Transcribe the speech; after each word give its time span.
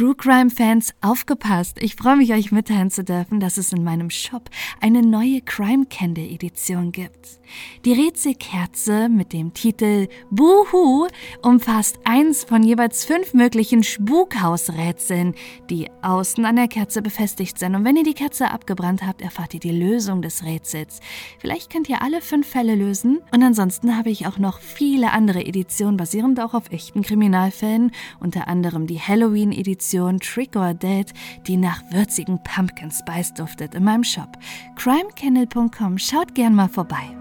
True 0.00 0.14
Crime 0.14 0.48
Fans, 0.48 0.94
aufgepasst! 1.02 1.76
Ich 1.82 1.94
freue 1.94 2.16
mich, 2.16 2.32
euch 2.32 2.52
mitteilen 2.52 2.90
zu 2.90 3.04
dürfen, 3.04 3.38
dass 3.38 3.58
es 3.58 3.70
in 3.74 3.84
meinem 3.84 4.08
Shop 4.08 4.48
eine 4.80 5.02
neue 5.02 5.42
Crime 5.42 5.84
Candle 5.84 6.26
Edition 6.26 6.90
gibt. 6.90 7.38
Die 7.84 7.92
Rätselkerze 7.92 9.10
mit 9.10 9.34
dem 9.34 9.52
Titel 9.52 10.08
Buhu 10.30 11.06
umfasst 11.42 11.98
eins 12.04 12.44
von 12.44 12.62
jeweils 12.62 13.04
fünf 13.04 13.34
möglichen 13.34 13.82
Spukhausrätseln, 13.82 15.34
die 15.68 15.90
außen 16.00 16.46
an 16.46 16.56
der 16.56 16.68
Kerze 16.68 17.02
befestigt 17.02 17.58
sind. 17.58 17.74
Und 17.74 17.84
wenn 17.84 17.96
ihr 17.96 18.04
die 18.04 18.14
Kerze 18.14 18.50
abgebrannt 18.50 19.02
habt, 19.04 19.20
erfahrt 19.20 19.52
ihr 19.52 19.60
die 19.60 19.70
Lösung 19.70 20.22
des 20.22 20.44
Rätsels. 20.44 21.00
Vielleicht 21.40 21.70
könnt 21.70 21.90
ihr 21.90 22.00
alle 22.00 22.22
fünf 22.22 22.46
Fälle 22.46 22.74
lösen. 22.74 23.18
Und 23.34 23.42
ansonsten 23.42 23.98
habe 23.98 24.08
ich 24.08 24.26
auch 24.26 24.38
noch 24.38 24.60
viele 24.60 25.12
andere 25.12 25.44
Editionen, 25.44 25.98
basierend 25.98 26.40
auch 26.40 26.54
auf 26.54 26.70
echten 26.70 27.02
Kriminalfällen, 27.02 27.90
unter 28.18 28.48
anderem 28.48 28.86
die 28.86 29.00
Halloween-Edition 29.00 29.89
Edition 29.90 30.20
Trick 30.20 30.56
or 30.56 30.72
Dead, 30.74 31.12
die 31.46 31.56
nach 31.56 31.82
würzigen 31.90 32.38
Pumpkin 32.42 32.90
Spice 32.90 33.34
duftet, 33.34 33.74
in 33.74 33.84
meinem 33.84 34.04
Shop. 34.04 34.38
crimekennel.com. 34.76 35.98
Schaut 35.98 36.34
gern 36.34 36.54
mal 36.54 36.68
vorbei. 36.68 37.16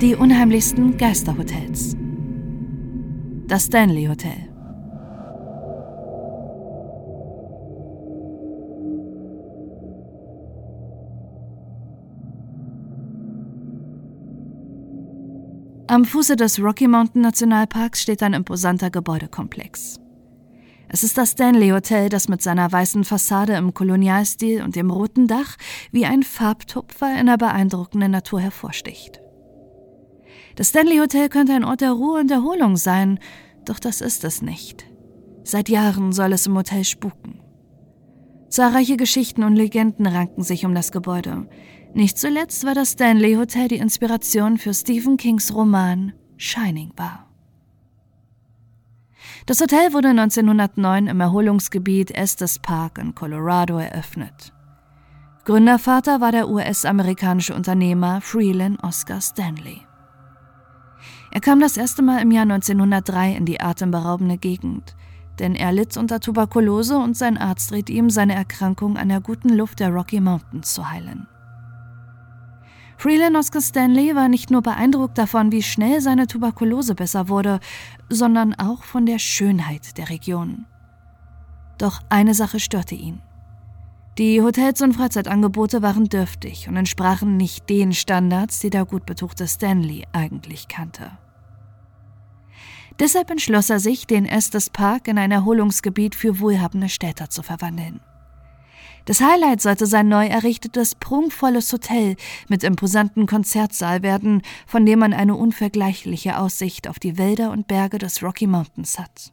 Die 0.00 0.14
unheimlichsten 0.14 0.96
Geisterhotels. 0.96 1.96
Das 3.46 3.64
Stanley 3.64 4.04
Hotel. 4.06 4.47
Am 15.90 16.04
Fuße 16.04 16.36
des 16.36 16.60
Rocky 16.60 16.86
Mountain 16.86 17.22
Nationalparks 17.22 18.02
steht 18.02 18.22
ein 18.22 18.34
imposanter 18.34 18.90
Gebäudekomplex. 18.90 19.98
Es 20.86 21.02
ist 21.02 21.16
das 21.16 21.30
Stanley 21.30 21.70
Hotel, 21.70 22.10
das 22.10 22.28
mit 22.28 22.42
seiner 22.42 22.70
weißen 22.70 23.04
Fassade 23.04 23.54
im 23.54 23.72
Kolonialstil 23.72 24.62
und 24.62 24.76
dem 24.76 24.90
roten 24.90 25.26
Dach 25.26 25.56
wie 25.90 26.04
ein 26.04 26.24
Farbtupfer 26.24 27.18
in 27.18 27.24
der 27.24 27.38
beeindruckenden 27.38 28.10
Natur 28.10 28.38
hervorsticht. 28.38 29.22
Das 30.56 30.68
Stanley 30.68 30.98
Hotel 30.98 31.30
könnte 31.30 31.54
ein 31.54 31.64
Ort 31.64 31.80
der 31.80 31.92
Ruhe 31.92 32.20
und 32.20 32.30
Erholung 32.30 32.76
sein, 32.76 33.18
doch 33.64 33.78
das 33.78 34.02
ist 34.02 34.24
es 34.24 34.42
nicht. 34.42 34.84
Seit 35.42 35.70
Jahren 35.70 36.12
soll 36.12 36.34
es 36.34 36.46
im 36.46 36.54
Hotel 36.54 36.84
spuken. 36.84 37.40
Zahlreiche 38.50 38.98
Geschichten 38.98 39.42
und 39.42 39.56
Legenden 39.56 40.06
ranken 40.06 40.42
sich 40.42 40.66
um 40.66 40.74
das 40.74 40.92
Gebäude, 40.92 41.48
nicht 41.94 42.18
zuletzt 42.18 42.64
war 42.64 42.74
das 42.74 42.92
Stanley 42.92 43.34
Hotel 43.34 43.68
die 43.68 43.76
Inspiration 43.76 44.58
für 44.58 44.74
Stephen 44.74 45.16
Kings 45.16 45.54
Roman 45.54 46.12
Shining 46.36 46.92
war. 46.96 47.28
Das 49.46 49.60
Hotel 49.60 49.92
wurde 49.92 50.08
1909 50.08 51.06
im 51.06 51.20
Erholungsgebiet 51.20 52.10
Estes 52.10 52.58
Park 52.58 52.98
in 52.98 53.14
Colorado 53.14 53.78
eröffnet. 53.78 54.52
Gründervater 55.44 56.20
war 56.20 56.32
der 56.32 56.50
US-amerikanische 56.50 57.54
Unternehmer 57.54 58.20
Freeland 58.20 58.82
Oscar 58.82 59.20
Stanley. 59.22 59.80
Er 61.30 61.40
kam 61.40 61.60
das 61.60 61.76
erste 61.76 62.02
Mal 62.02 62.20
im 62.20 62.30
Jahr 62.30 62.42
1903 62.42 63.32
in 63.32 63.46
die 63.46 63.60
atemberaubende 63.60 64.36
Gegend, 64.36 64.94
denn 65.38 65.54
er 65.54 65.72
litt 65.72 65.96
unter 65.96 66.20
Tuberkulose 66.20 66.98
und 66.98 67.16
sein 67.16 67.38
Arzt 67.38 67.72
riet 67.72 67.88
ihm, 67.88 68.10
seine 68.10 68.34
Erkrankung 68.34 68.96
an 68.98 69.08
der 69.08 69.20
guten 69.20 69.50
Luft 69.50 69.80
der 69.80 69.90
Rocky 69.90 70.20
Mountains 70.20 70.74
zu 70.74 70.90
heilen. 70.90 71.26
Freeland 72.98 73.36
Oscar 73.36 73.60
Stanley 73.60 74.16
war 74.16 74.28
nicht 74.28 74.50
nur 74.50 74.60
beeindruckt 74.60 75.16
davon, 75.18 75.52
wie 75.52 75.62
schnell 75.62 76.00
seine 76.00 76.26
Tuberkulose 76.26 76.96
besser 76.96 77.28
wurde, 77.28 77.60
sondern 78.08 78.54
auch 78.54 78.82
von 78.82 79.06
der 79.06 79.20
Schönheit 79.20 79.96
der 79.98 80.10
Region. 80.10 80.66
Doch 81.78 82.00
eine 82.08 82.34
Sache 82.34 82.58
störte 82.58 82.96
ihn. 82.96 83.22
Die 84.18 84.42
Hotels 84.42 84.82
und 84.82 84.94
Freizeitangebote 84.94 85.80
waren 85.80 86.06
dürftig 86.06 86.68
und 86.68 86.76
entsprachen 86.76 87.36
nicht 87.36 87.70
den 87.70 87.92
Standards, 87.92 88.58
die 88.58 88.70
der 88.70 88.84
gut 88.84 89.06
betuchte 89.06 89.46
Stanley 89.46 90.04
eigentlich 90.12 90.66
kannte. 90.66 91.12
Deshalb 92.98 93.30
entschloss 93.30 93.70
er 93.70 93.78
sich, 93.78 94.08
den 94.08 94.26
Estes 94.26 94.70
Park 94.70 95.06
in 95.06 95.18
ein 95.18 95.30
Erholungsgebiet 95.30 96.16
für 96.16 96.40
wohlhabende 96.40 96.88
Städter 96.88 97.30
zu 97.30 97.44
verwandeln. 97.44 98.00
Das 99.08 99.22
Highlight 99.22 99.62
sollte 99.62 99.86
sein 99.86 100.08
neu 100.08 100.26
errichtetes, 100.26 100.94
prunkvolles 100.94 101.72
Hotel 101.72 102.16
mit 102.50 102.62
imposanten 102.62 103.26
Konzertsaal 103.26 104.02
werden, 104.02 104.42
von 104.66 104.84
dem 104.84 104.98
man 104.98 105.14
eine 105.14 105.34
unvergleichliche 105.34 106.36
Aussicht 106.36 106.86
auf 106.86 106.98
die 106.98 107.16
Wälder 107.16 107.50
und 107.50 107.68
Berge 107.68 107.96
des 107.96 108.22
Rocky 108.22 108.46
Mountains 108.46 108.98
hat. 108.98 109.32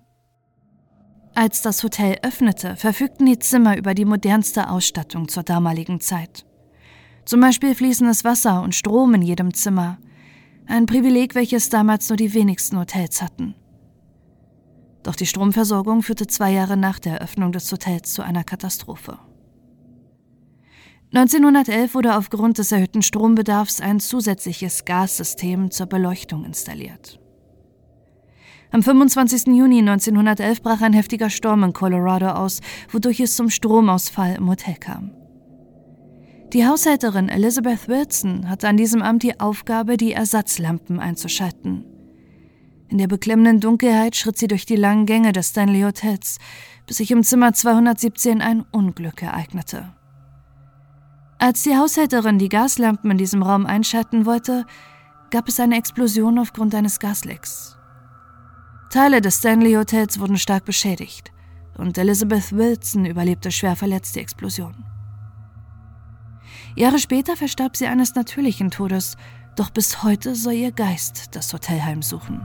Als 1.34 1.62
das 1.62 1.84
Hotel 1.84 2.18
öffnete, 2.24 2.78
verfügten 2.78 3.26
die 3.26 3.38
Zimmer 3.38 3.78
über 3.78 3.94
die 3.94 4.06
modernste 4.06 4.70
Ausstattung 4.70 5.28
zur 5.28 5.44
damaligen 5.44 6.00
Zeit. 6.00 6.46
Zum 7.26 7.42
Beispiel 7.42 7.76
fließendes 7.76 8.24
Wasser 8.24 8.62
und 8.62 8.76
Strom 8.76 9.14
in 9.14 9.24
jedem 9.24 9.54
Zimmer. 9.54 9.98
Ein 10.68 10.86
Privileg, 10.86 11.36
welches 11.36 11.68
damals 11.68 12.08
nur 12.08 12.16
die 12.16 12.34
wenigsten 12.34 12.80
Hotels 12.80 13.22
hatten. 13.22 13.56
Doch 15.04 15.18
die 15.18 15.26
Stromversorgung 15.26 16.02
führte 16.02 16.28
zwei 16.28 16.54
Jahre 16.54 16.78
nach 16.78 17.00
der 17.00 17.16
Eröffnung 17.16 17.52
des 17.52 17.70
Hotels 17.70 18.14
zu 18.14 18.22
einer 18.22 18.46
Katastrophe. 18.46 19.20
1911 21.16 21.96
wurde 21.96 22.18
aufgrund 22.18 22.58
des 22.58 22.74
erhöhten 22.74 23.02
Strombedarfs 23.02 23.80
ein 23.80 24.02
zusätzliches 24.02 24.84
Gassystem 24.84 25.72
zur 25.72 25.86
Beleuchtung 25.86 26.44
installiert. 26.44 27.22
Am 28.72 28.84
25. 28.84 29.48
Juni 29.48 29.80
1911 29.80 30.62
brach 30.62 30.82
ein 30.82 30.92
heftiger 30.92 31.30
Sturm 31.30 31.64
in 31.64 31.72
Colorado 31.72 32.32
aus, 32.32 32.60
wodurch 32.92 33.22
es 33.22 33.38
zum 33.38 33.50
Stromausfall 33.50 34.36
im 34.36 34.50
Hotel 34.50 34.76
kam. 34.76 35.12
Die 36.52 36.68
Haushälterin 36.68 37.30
Elizabeth 37.30 37.88
Wilson 37.88 38.50
hatte 38.50 38.68
an 38.68 38.76
diesem 38.76 39.02
Amt 39.02 39.24
die 39.24 39.40
Aufgabe, 39.40 39.96
die 39.96 40.12
Ersatzlampen 40.12 41.00
einzuschalten. 41.00 41.86
In 42.90 42.98
der 42.98 43.08
beklemmenden 43.08 43.62
Dunkelheit 43.62 44.18
schritt 44.18 44.38
sie 44.38 44.48
durch 44.48 44.66
die 44.66 44.76
langen 44.76 45.06
Gänge 45.06 45.32
des 45.32 45.52
Stanley 45.52 45.84
Hotels, 45.84 46.40
bis 46.86 46.98
sich 46.98 47.10
im 47.12 47.24
Zimmer 47.24 47.54
217 47.54 48.42
ein 48.42 48.66
Unglück 48.74 49.22
ereignete. 49.22 49.96
Als 51.46 51.62
die 51.62 51.78
Haushälterin 51.78 52.40
die 52.40 52.50
Gaslampen 52.50 53.12
in 53.12 53.20
diesem 53.20 53.44
Raum 53.44 53.68
einschalten 53.68 54.26
wollte, 54.26 54.66
gab 55.30 55.48
es 55.48 55.60
eine 55.60 55.78
Explosion 55.78 56.40
aufgrund 56.40 56.74
eines 56.74 56.98
Gaslecks. 56.98 57.78
Teile 58.90 59.22
des 59.22 59.38
Stanley 59.38 59.74
Hotels 59.74 60.20
wurden 60.20 60.40
stark 60.40 60.66
beschädigt 60.66 61.32
und 61.78 62.00
Elizabeth 62.00 62.52
Wilson 62.52 63.06
überlebte 63.06 63.52
schwer 63.52 63.76
verletzt 63.76 64.16
die 64.16 64.22
Explosion. 64.22 64.74
Jahre 66.76 66.98
später 66.98 67.38
verstarb 67.38 67.78
sie 67.78 67.86
eines 67.86 68.16
natürlichen 68.16 68.72
Todes, 68.72 69.16
doch 69.56 69.70
bis 69.70 70.02
heute 70.02 70.34
soll 70.34 70.54
ihr 70.54 70.72
Geist 70.72 71.36
das 71.36 71.54
Hotel 71.54 71.80
heimsuchen. 71.80 72.42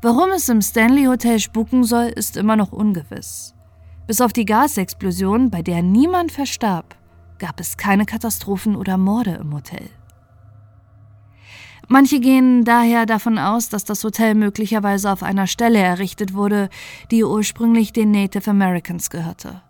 Warum 0.00 0.30
es 0.30 0.48
im 0.48 0.62
Stanley 0.62 1.06
Hotel 1.06 1.40
spuken 1.40 1.82
soll, 1.82 2.06
ist 2.06 2.36
immer 2.36 2.54
noch 2.54 2.70
ungewiss. 2.70 3.54
Bis 4.06 4.20
auf 4.20 4.32
die 4.32 4.44
Gasexplosion, 4.44 5.50
bei 5.50 5.60
der 5.60 5.82
niemand 5.82 6.30
verstarb, 6.30 6.94
gab 7.38 7.58
es 7.58 7.76
keine 7.76 8.06
Katastrophen 8.06 8.76
oder 8.76 8.96
Morde 8.96 9.32
im 9.40 9.52
Hotel. 9.52 9.90
Manche 11.88 12.20
gehen 12.20 12.64
daher 12.64 13.06
davon 13.06 13.38
aus, 13.38 13.70
dass 13.70 13.84
das 13.84 14.04
Hotel 14.04 14.34
möglicherweise 14.36 15.10
auf 15.10 15.24
einer 15.24 15.48
Stelle 15.48 15.78
errichtet 15.78 16.32
wurde, 16.32 16.68
die 17.10 17.24
ursprünglich 17.24 17.92
den 17.92 18.12
Native 18.12 18.48
Americans 18.50 19.10
gehörte. 19.10 19.62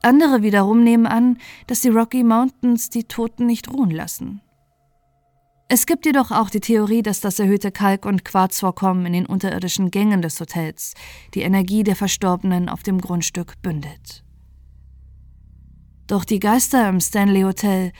Andere 0.00 0.42
wiederum 0.42 0.82
nehmen 0.82 1.06
an, 1.06 1.38
dass 1.66 1.82
die 1.82 1.88
Rocky 1.90 2.24
Mountains 2.24 2.88
die 2.88 3.04
Toten 3.04 3.46
nicht 3.46 3.70
ruhen 3.70 3.90
lassen. 3.90 4.40
Es 5.74 5.86
gibt 5.86 6.06
jedoch 6.06 6.30
auch 6.30 6.50
die 6.50 6.60
Theorie, 6.60 7.02
dass 7.02 7.18
das 7.18 7.40
erhöhte 7.40 7.72
Kalk- 7.72 8.06
und 8.06 8.24
Quarzvorkommen 8.24 9.06
in 9.06 9.12
den 9.12 9.26
unterirdischen 9.26 9.90
Gängen 9.90 10.22
des 10.22 10.38
Hotels 10.38 10.94
die 11.34 11.40
Energie 11.40 11.82
der 11.82 11.96
Verstorbenen 11.96 12.68
auf 12.68 12.84
dem 12.84 13.00
Grundstück 13.00 13.60
bündelt. 13.60 14.22
Doch 16.06 16.24
die 16.24 16.38
Geister 16.38 16.88
im 16.88 17.00
Stanley 17.00 17.42
Hotel 17.42 17.90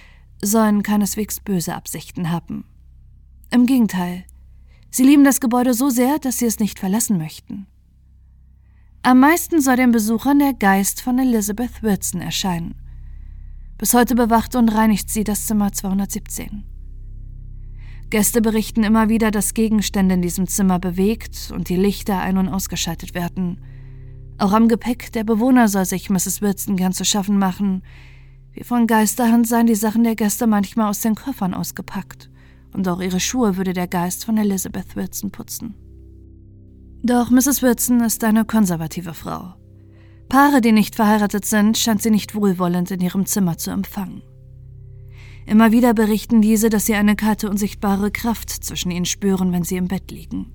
sollen 0.40 0.84
keineswegs 0.84 1.40
böse 1.40 1.74
Absichten 1.74 2.30
haben. 2.30 2.64
Im 3.50 3.66
Gegenteil, 3.66 4.22
sie 4.92 5.02
lieben 5.02 5.24
das 5.24 5.40
Gebäude 5.40 5.74
so 5.74 5.90
sehr, 5.90 6.20
dass 6.20 6.38
sie 6.38 6.46
es 6.46 6.60
nicht 6.60 6.78
verlassen 6.78 7.18
möchten. 7.18 7.66
Am 9.02 9.18
meisten 9.18 9.60
soll 9.60 9.74
den 9.74 9.90
Besuchern 9.90 10.38
der 10.38 10.54
Geist 10.54 11.00
von 11.00 11.18
Elizabeth 11.18 11.82
Wilson 11.82 12.20
erscheinen. 12.20 12.76
Bis 13.78 13.94
heute 13.94 14.14
bewacht 14.14 14.54
und 14.54 14.68
reinigt 14.68 15.10
sie 15.10 15.24
das 15.24 15.48
Zimmer 15.48 15.72
217. 15.72 16.73
Gäste 18.14 18.40
berichten 18.40 18.84
immer 18.84 19.08
wieder, 19.08 19.32
dass 19.32 19.55
Gegenstände 19.55 20.14
in 20.14 20.22
diesem 20.22 20.46
Zimmer 20.46 20.78
bewegt 20.78 21.50
und 21.52 21.69
die 21.69 21.75
Lichter 21.75 22.20
ein- 22.20 22.38
und 22.38 22.49
ausgeschaltet 22.49 23.12
werden. 23.12 23.61
Auch 24.38 24.52
am 24.52 24.69
Gepäck 24.69 25.11
der 25.11 25.25
Bewohner 25.25 25.66
soll 25.66 25.84
sich 25.84 26.11
Mrs. 26.11 26.40
Wilson 26.40 26.76
gern 26.76 26.93
zu 26.93 27.05
schaffen 27.05 27.40
machen. 27.40 27.82
Wie 28.52 28.62
von 28.62 28.87
Geisterhand 28.87 29.49
seien 29.49 29.66
die 29.66 29.75
Sachen 29.75 30.05
der 30.05 30.14
Gäste 30.14 30.46
manchmal 30.46 30.90
aus 30.90 31.00
den 31.00 31.16
Koffern 31.16 31.55
ausgepackt, 31.55 32.31
und 32.72 32.87
auch 32.87 33.00
ihre 33.00 33.19
Schuhe 33.19 33.56
würde 33.56 33.72
der 33.72 33.88
Geist 33.88 34.25
von 34.25 34.38
Elizabeth 34.38 34.94
Wilson 34.94 35.32
putzen. 35.32 35.75
Doch 37.02 37.31
Mrs. 37.31 37.62
Wilson 37.62 38.00
ist 38.00 38.22
eine 38.22 38.44
konservative 38.44 39.14
Frau. 39.14 39.55
Paare, 40.28 40.60
die 40.60 40.70
nicht 40.70 40.94
verheiratet 40.94 41.46
sind, 41.46 41.78
scheint 41.78 42.00
sie 42.00 42.12
nicht 42.12 42.37
wohlwollend 42.37 42.93
in 42.93 43.00
ihrem 43.00 43.26
Zimmer 43.26 43.58
zu 43.58 43.72
empfangen. 43.72 44.22
Immer 45.46 45.73
wieder 45.73 45.93
berichten 45.93 46.41
diese, 46.41 46.70
dass 46.70 46.87
sie 46.87 46.94
eine 46.94 47.17
kalte, 47.17 47.50
unsichtbare 47.50 48.11
Kraft 48.11 48.50
zwischen 48.50 48.91
ihnen 48.91 49.05
spüren, 49.05 49.52
wenn 49.52 49.64
sie 49.64 49.76
im 49.76 49.88
Bett 49.88 50.11
liegen. 50.11 50.46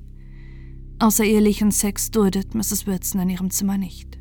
Außerehelichen 1.00 1.72
Sex 1.72 2.12
duldet 2.12 2.56
Mrs. 2.56 2.88
Wilson 2.88 3.22
in 3.22 3.30
ihrem 3.30 3.52
Zimmer 3.52 3.78
nicht. 3.78 4.20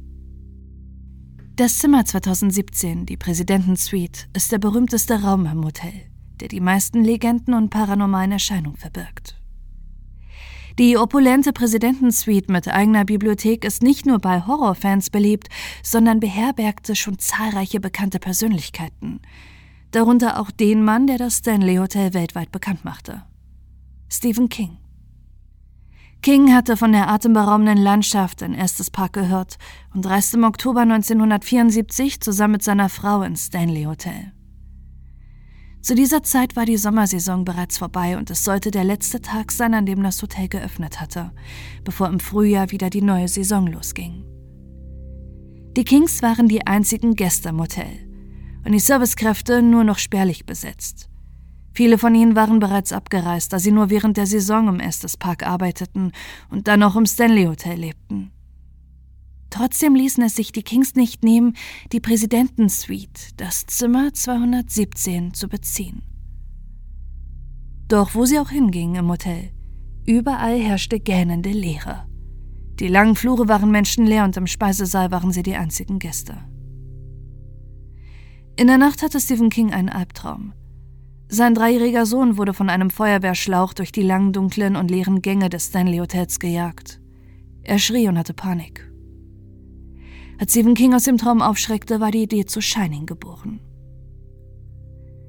Das 1.56 1.78
Zimmer 1.78 2.04
2017, 2.04 3.04
die 3.06 3.16
Präsidentensuite, 3.16 4.26
ist 4.32 4.52
der 4.52 4.58
berühmteste 4.58 5.22
Raum 5.22 5.46
im 5.46 5.64
Hotel, 5.64 5.92
der 6.38 6.46
die 6.46 6.60
meisten 6.60 7.02
Legenden 7.02 7.54
und 7.54 7.70
paranormalen 7.70 8.30
Erscheinungen 8.30 8.76
verbirgt. 8.76 9.40
Die 10.78 10.96
opulente 10.96 11.52
Präsidentensuite 11.52 12.52
mit 12.52 12.68
eigener 12.68 13.04
Bibliothek 13.04 13.64
ist 13.64 13.82
nicht 13.82 14.06
nur 14.06 14.20
bei 14.20 14.46
Horrorfans 14.46 15.10
beliebt, 15.10 15.48
sondern 15.82 16.20
beherbergte 16.20 16.94
schon 16.94 17.18
zahlreiche 17.18 17.80
bekannte 17.80 18.20
Persönlichkeiten, 18.20 19.20
darunter 19.90 20.40
auch 20.40 20.50
den 20.50 20.84
Mann, 20.84 21.06
der 21.06 21.18
das 21.18 21.38
Stanley 21.38 21.76
Hotel 21.76 22.14
weltweit 22.14 22.52
bekannt 22.52 22.84
machte. 22.84 23.22
Stephen 24.08 24.48
King. 24.48 24.78
King 26.22 26.52
hatte 26.52 26.76
von 26.76 26.92
der 26.92 27.08
atemberaubenden 27.08 27.78
Landschaft 27.78 28.42
in 28.42 28.54
Estes 28.54 28.90
Park 28.90 29.12
gehört 29.12 29.56
und 29.94 30.06
reiste 30.06 30.36
im 30.36 30.44
Oktober 30.44 30.80
1974 30.80 32.20
zusammen 32.20 32.52
mit 32.52 32.62
seiner 32.62 32.88
Frau 32.88 33.22
ins 33.22 33.46
Stanley 33.46 33.84
Hotel. 33.84 34.32
Zu 35.80 35.94
dieser 35.94 36.24
Zeit 36.24 36.56
war 36.56 36.64
die 36.64 36.76
Sommersaison 36.76 37.44
bereits 37.44 37.78
vorbei 37.78 38.18
und 38.18 38.30
es 38.30 38.44
sollte 38.44 38.72
der 38.72 38.82
letzte 38.82 39.22
Tag 39.22 39.52
sein, 39.52 39.74
an 39.74 39.86
dem 39.86 40.02
das 40.02 40.20
Hotel 40.20 40.48
geöffnet 40.48 41.00
hatte, 41.00 41.30
bevor 41.84 42.08
im 42.08 42.18
Frühjahr 42.18 42.72
wieder 42.72 42.90
die 42.90 43.00
neue 43.00 43.28
Saison 43.28 43.68
losging. 43.68 44.24
Die 45.76 45.84
Kings 45.84 46.20
waren 46.22 46.48
die 46.48 46.66
einzigen 46.66 47.14
Gäste 47.14 47.50
im 47.50 47.60
Hotel 47.60 48.07
und 48.68 48.72
die 48.72 48.80
Servicekräfte 48.80 49.62
nur 49.62 49.82
noch 49.82 49.96
spärlich 49.96 50.44
besetzt. 50.44 51.08
Viele 51.72 51.96
von 51.96 52.14
ihnen 52.14 52.36
waren 52.36 52.58
bereits 52.58 52.92
abgereist, 52.92 53.50
da 53.50 53.58
sie 53.58 53.72
nur 53.72 53.88
während 53.88 54.18
der 54.18 54.26
Saison 54.26 54.68
im 54.68 54.78
Estes 54.78 55.16
Park 55.16 55.42
arbeiteten 55.42 56.12
und 56.50 56.68
dann 56.68 56.80
noch 56.80 56.94
im 56.94 57.06
Stanley 57.06 57.46
Hotel 57.46 57.78
lebten. 57.78 58.30
Trotzdem 59.48 59.94
ließen 59.94 60.22
es 60.22 60.36
sich 60.36 60.52
die 60.52 60.64
Kings 60.64 60.96
nicht 60.96 61.24
nehmen, 61.24 61.56
die 61.92 62.00
Präsidentensuite, 62.00 63.32
das 63.38 63.64
Zimmer 63.64 64.12
217, 64.12 65.32
zu 65.32 65.48
beziehen. 65.48 66.02
Doch 67.88 68.14
wo 68.14 68.26
sie 68.26 68.38
auch 68.38 68.50
hingingen 68.50 68.96
im 68.96 69.08
Hotel, 69.08 69.50
überall 70.04 70.60
herrschte 70.60 71.00
gähnende 71.00 71.52
Leere. 71.52 72.06
Die 72.80 72.88
langen 72.88 73.16
Flure 73.16 73.48
waren 73.48 73.70
menschenleer 73.70 74.24
und 74.24 74.36
im 74.36 74.46
Speisesaal 74.46 75.10
waren 75.10 75.32
sie 75.32 75.42
die 75.42 75.56
einzigen 75.56 75.98
Gäste. 75.98 76.36
In 78.58 78.66
der 78.66 78.76
Nacht 78.76 79.02
hatte 79.02 79.20
Stephen 79.20 79.50
King 79.50 79.72
einen 79.72 79.88
Albtraum. 79.88 80.52
Sein 81.28 81.54
dreijähriger 81.54 82.06
Sohn 82.06 82.36
wurde 82.36 82.52
von 82.52 82.68
einem 82.68 82.90
Feuerwehrschlauch 82.90 83.72
durch 83.72 83.92
die 83.92 84.02
langen, 84.02 84.32
dunklen 84.32 84.74
und 84.74 84.90
leeren 84.90 85.22
Gänge 85.22 85.48
des 85.48 85.66
Stanley 85.66 85.98
Hotels 85.98 86.40
gejagt. 86.40 87.00
Er 87.62 87.78
schrie 87.78 88.08
und 88.08 88.18
hatte 88.18 88.34
Panik. 88.34 88.90
Als 90.40 90.50
Stephen 90.50 90.74
King 90.74 90.92
aus 90.92 91.04
dem 91.04 91.18
Traum 91.18 91.40
aufschreckte, 91.40 92.00
war 92.00 92.10
die 92.10 92.24
Idee 92.24 92.46
zu 92.46 92.60
Shining 92.60 93.06
geboren. 93.06 93.60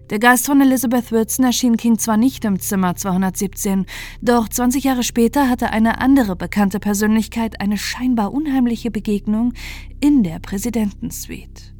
Der 0.09 0.17
Geist 0.17 0.47
von 0.47 0.59
Elizabeth 0.59 1.11
Wilson 1.11 1.45
erschien 1.45 1.77
King 1.77 1.99
zwar 1.99 2.17
nicht 2.17 2.43
im 2.45 2.59
Zimmer 2.59 2.95
217, 2.95 3.85
doch 4.23 4.49
20 4.49 4.85
Jahre 4.85 5.03
später 5.03 5.47
hatte 5.47 5.69
eine 5.69 6.01
andere 6.01 6.35
bekannte 6.35 6.79
Persönlichkeit 6.79 7.61
eine 7.61 7.77
scheinbar 7.77 8.33
unheimliche 8.33 8.89
Begegnung 8.89 9.53
in 9.99 10.23
der 10.23 10.39
Präsidentensuite. 10.39 11.78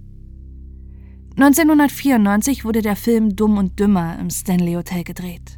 1994 1.42 2.66
wurde 2.66 2.82
der 2.82 2.98
Film 2.98 3.34
Dumm 3.34 3.58
und 3.58 3.80
Dümmer 3.80 4.20
im 4.20 4.30
Stanley 4.30 4.74
Hotel 4.74 5.06
gedreht. 5.06 5.58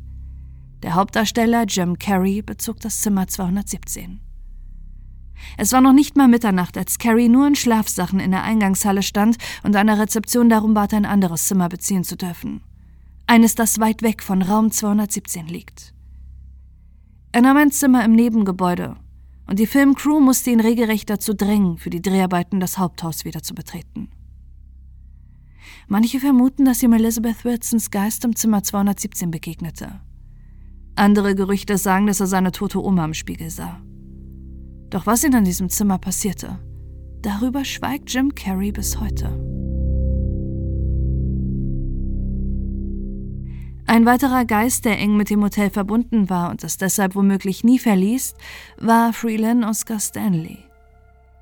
Der 0.84 0.94
Hauptdarsteller 0.94 1.64
Jim 1.64 1.98
Carrey 1.98 2.44
bezog 2.44 2.80
das 2.82 3.02
Zimmer 3.02 3.28
217. 3.28 4.20
Es 5.58 5.72
war 5.72 5.82
noch 5.82 5.94
nicht 5.94 6.16
mal 6.16 6.28
Mitternacht, 6.28 6.78
als 6.78 7.00
Carrie 7.00 7.30
nur 7.30 7.48
in 7.48 7.56
Schlafsachen 7.56 8.20
in 8.20 8.30
der 8.30 8.44
Eingangshalle 8.44 9.02
stand 9.02 9.38
und 9.64 9.76
an 9.76 9.88
der 9.88 9.98
Rezeption 9.98 10.50
darum 10.50 10.76
bat, 10.76 10.94
ein 10.94 11.08
anderes 11.08 11.48
Zimmer 11.48 11.68
beziehen 11.68 12.04
zu 12.04 12.16
dürfen. 12.16 12.62
Eines, 13.26 13.56
das 13.56 13.80
weit 13.80 14.04
weg 14.04 14.22
von 14.22 14.44
Raum 14.44 14.70
217 14.70 15.48
liegt. 15.48 15.96
Er 17.32 17.42
nahm 17.42 17.58
ein 17.58 17.72
Zimmer 17.72 18.06
im 18.06 18.12
Nebengebäude 18.12 18.98
und 19.48 19.58
die 19.58 19.66
Filmcrew 19.66 20.20
musste 20.20 20.52
ihn 20.52 20.60
regelrecht 20.60 21.10
dazu 21.10 21.34
drängen, 21.34 21.80
für 21.80 21.90
die 21.90 22.04
Dreharbeiten 22.04 22.60
das 22.60 22.78
Haupthaus 22.78 23.26
wieder 23.26 23.42
zu 23.42 23.56
betreten. 23.56 24.12
Manche 25.92 26.22
vermuten, 26.22 26.64
dass 26.64 26.82
ihm 26.84 26.94
Elizabeth 26.94 27.44
Wilsons 27.44 27.92
Geist 27.92 28.24
im 28.24 28.34
Zimmer 28.34 28.64
217 28.64 29.30
begegnete. 29.30 30.00
Andere 30.96 31.36
Gerüchte 31.36 31.78
sagen, 31.78 32.08
dass 32.08 32.22
er 32.22 32.28
seine 32.28 32.54
tote 32.54 32.82
Oma 32.82 33.04
im 33.04 33.14
Spiegel 33.14 33.50
sah. 33.50 33.82
Doch 34.90 35.06
was 35.06 35.26
in 35.26 35.44
diesem 35.44 35.68
Zimmer 35.68 35.98
passierte, 35.98 36.60
darüber 37.22 37.66
schweigt 37.66 38.10
Jim 38.10 38.34
Carrey 38.34 38.72
bis 38.72 39.02
heute. 39.02 39.26
Ein 43.86 44.06
weiterer 44.06 44.46
Geist, 44.46 44.86
der 44.86 44.98
eng 44.98 45.18
mit 45.18 45.30
dem 45.30 45.44
Hotel 45.44 45.70
verbunden 45.70 46.30
war 46.30 46.52
und 46.52 46.64
es 46.64 46.78
deshalb 46.78 47.16
womöglich 47.16 47.66
nie 47.66 47.80
verließ, 47.80 48.36
war 48.78 49.12
Freelan 49.12 49.66
Oscar 49.66 50.00
Stanley. 50.00 50.60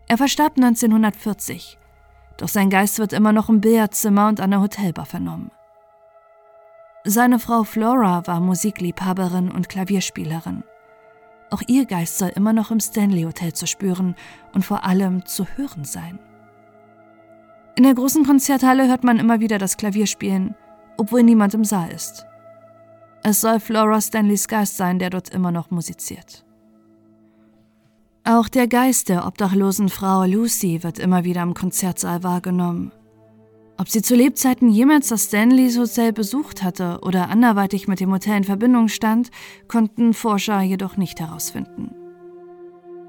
Er 0.08 0.18
verstarb 0.18 0.54
1940 0.58 1.79
doch 2.40 2.48
sein 2.48 2.70
Geist 2.70 3.00
wird 3.00 3.14
immer 3.14 3.34
noch 3.34 3.50
im 3.50 3.62
Billardzimmer 3.62 4.30
und 4.30 4.40
an 4.40 4.52
der 4.52 4.62
Hotelbar 4.62 5.06
vernommen. 5.06 5.52
Seine 7.04 7.40
Frau 7.40 7.64
Flora 7.64 8.26
war 8.28 8.40
Musikliebhaberin 8.40 9.52
und 9.52 9.70
Klavierspielerin. 9.70 10.64
Auch 11.50 11.62
ihr 11.68 11.86
Geist 11.86 12.18
soll 12.18 12.30
immer 12.30 12.54
noch 12.54 12.72
im 12.72 12.80
Stanley 12.80 13.24
Hotel 13.24 13.54
zu 13.54 13.68
spüren 13.68 14.16
und 14.54 14.64
vor 14.64 14.84
allem 14.84 15.26
zu 15.26 15.46
hören 15.56 15.84
sein. 15.84 16.20
In 17.76 17.84
der 17.84 17.96
großen 17.96 18.26
Konzerthalle 18.26 18.88
hört 18.88 19.04
man 19.04 19.20
immer 19.20 19.40
wieder 19.40 19.58
das 19.58 19.78
Klavierspielen, 19.78 20.56
obwohl 20.98 21.24
niemand 21.24 21.54
im 21.54 21.64
Saal 21.64 21.92
ist. 21.92 22.26
Es 23.24 23.42
soll 23.42 23.60
Flora 23.60 24.00
Stanleys 24.02 24.48
Geist 24.48 24.78
sein, 24.78 25.00
der 25.00 25.10
dort 25.10 25.30
immer 25.30 25.52
noch 25.52 25.72
musiziert. 25.72 26.46
Auch 28.24 28.50
der 28.50 28.68
Geist 28.68 29.10
der 29.10 29.26
obdachlosen 29.26 29.90
Frau 29.90 30.24
Lucy 30.26 30.84
wird 30.84 31.00
immer 31.00 31.24
wieder 31.24 31.42
im 31.42 31.54
Konzertsaal 31.54 32.24
wahrgenommen. 32.24 32.92
Ob 33.78 33.88
sie 33.88 34.02
zu 34.02 34.14
Lebzeiten 34.14 34.70
jemals 34.70 35.08
das 35.08 35.26
Stanleys 35.26 35.78
Hotel 35.78 36.12
besucht 36.12 36.64
hatte 36.64 37.00
oder 37.02 37.30
anderweitig 37.30 37.88
mit 37.88 38.02
dem 38.02 38.12
Hotel 38.12 38.38
in 38.38 38.44
Verbindung 38.44 38.90
stand, 38.90 39.32
konnten 39.70 40.14
Forscher 40.14 40.62
jedoch 40.62 40.98
nicht 40.98 41.22
herausfinden. 41.22 41.96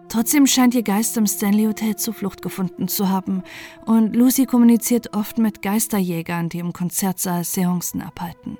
Trotzdem 0.09 0.47
scheint 0.47 0.75
ihr 0.75 0.85
Geist 0.85 1.17
im 1.17 1.26
Stanley 1.26 1.64
Hotel 1.67 1.97
Zuflucht 1.97 2.40
gefunden 2.40 2.87
zu 2.87 3.09
haben 3.09 3.43
und 3.85 4.14
Lucy 4.14 4.47
kommuniziert 4.47 5.14
oft 5.14 5.38
mit 5.38 5.61
Geisterjägern, 5.61 6.49
die 6.49 6.61
im 6.61 6.73
Konzertsaal 6.73 7.43
Seancen 7.43 8.00
abhalten. 8.00 8.59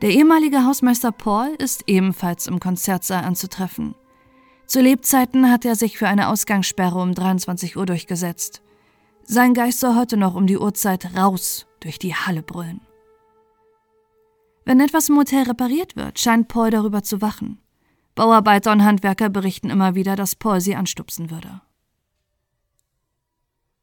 Der 0.00 0.10
ehemalige 0.10 0.64
Hausmeister 0.64 1.12
Paul 1.12 1.54
ist 1.58 1.84
ebenfalls 1.86 2.46
im 2.46 2.60
Konzertsaal 2.60 3.24
anzutreffen. 3.24 3.94
Zu 4.66 4.80
Lebzeiten 4.80 5.50
hat 5.50 5.64
er 5.64 5.76
sich 5.76 5.98
für 5.98 6.08
eine 6.08 6.28
Ausgangssperre 6.28 7.00
um 7.00 7.14
23 7.14 7.76
Uhr 7.76 7.86
durchgesetzt. 7.86 8.62
Sein 9.22 9.54
Geist 9.54 9.80
soll 9.80 9.96
heute 9.96 10.16
noch 10.16 10.34
um 10.34 10.46
die 10.46 10.58
Uhrzeit 10.58 11.16
raus 11.16 11.66
durch 11.80 11.98
die 11.98 12.14
Halle 12.14 12.42
brüllen. 12.42 12.80
Wenn 14.64 14.80
etwas 14.80 15.10
im 15.10 15.18
Hotel 15.18 15.44
repariert 15.44 15.96
wird, 15.96 16.18
scheint 16.18 16.48
Paul 16.48 16.70
darüber 16.70 17.02
zu 17.02 17.20
wachen. 17.20 17.58
Bauarbeiter 18.14 18.72
und 18.72 18.84
Handwerker 18.84 19.28
berichten 19.28 19.70
immer 19.70 19.94
wieder, 19.94 20.16
dass 20.16 20.36
Paul 20.36 20.60
sie 20.60 20.76
anstupsen 20.76 21.30
würde. 21.30 21.60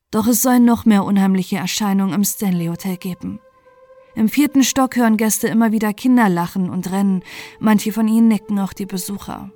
Doch 0.10 0.28
es 0.28 0.42
soll 0.42 0.60
noch 0.60 0.86
mehr 0.86 1.06
unheimliche 1.06 1.58
Erscheinungen 1.58 2.14
im 2.14 2.24
Stanley 2.24 2.68
Hotel 2.68 2.98
geben. 2.98 3.40
Im 4.16 4.28
vierten 4.28 4.64
Stock 4.64 4.96
hören 4.96 5.18
Gäste 5.18 5.48
immer 5.48 5.72
wieder 5.72 5.94
Kinder 5.94 6.28
lachen 6.28 6.70
und 6.70 6.92
rennen, 6.92 7.24
manche 7.60 7.94
von 7.94 8.08
ihnen 8.08 8.28
necken 8.28 8.60
auch 8.60 8.74
die 8.74 8.86
Besucher. 8.86 9.52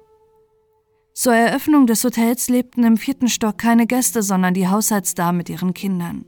Zur 1.18 1.34
Eröffnung 1.34 1.88
des 1.88 2.04
Hotels 2.04 2.50
lebten 2.50 2.84
im 2.84 2.98
vierten 2.98 3.30
Stock 3.30 3.58
keine 3.58 3.88
Gäste, 3.88 4.22
sondern 4.22 4.54
die 4.54 4.68
Haushaltsdamen 4.68 5.38
mit 5.38 5.50
ihren 5.50 5.74
Kindern. 5.74 6.26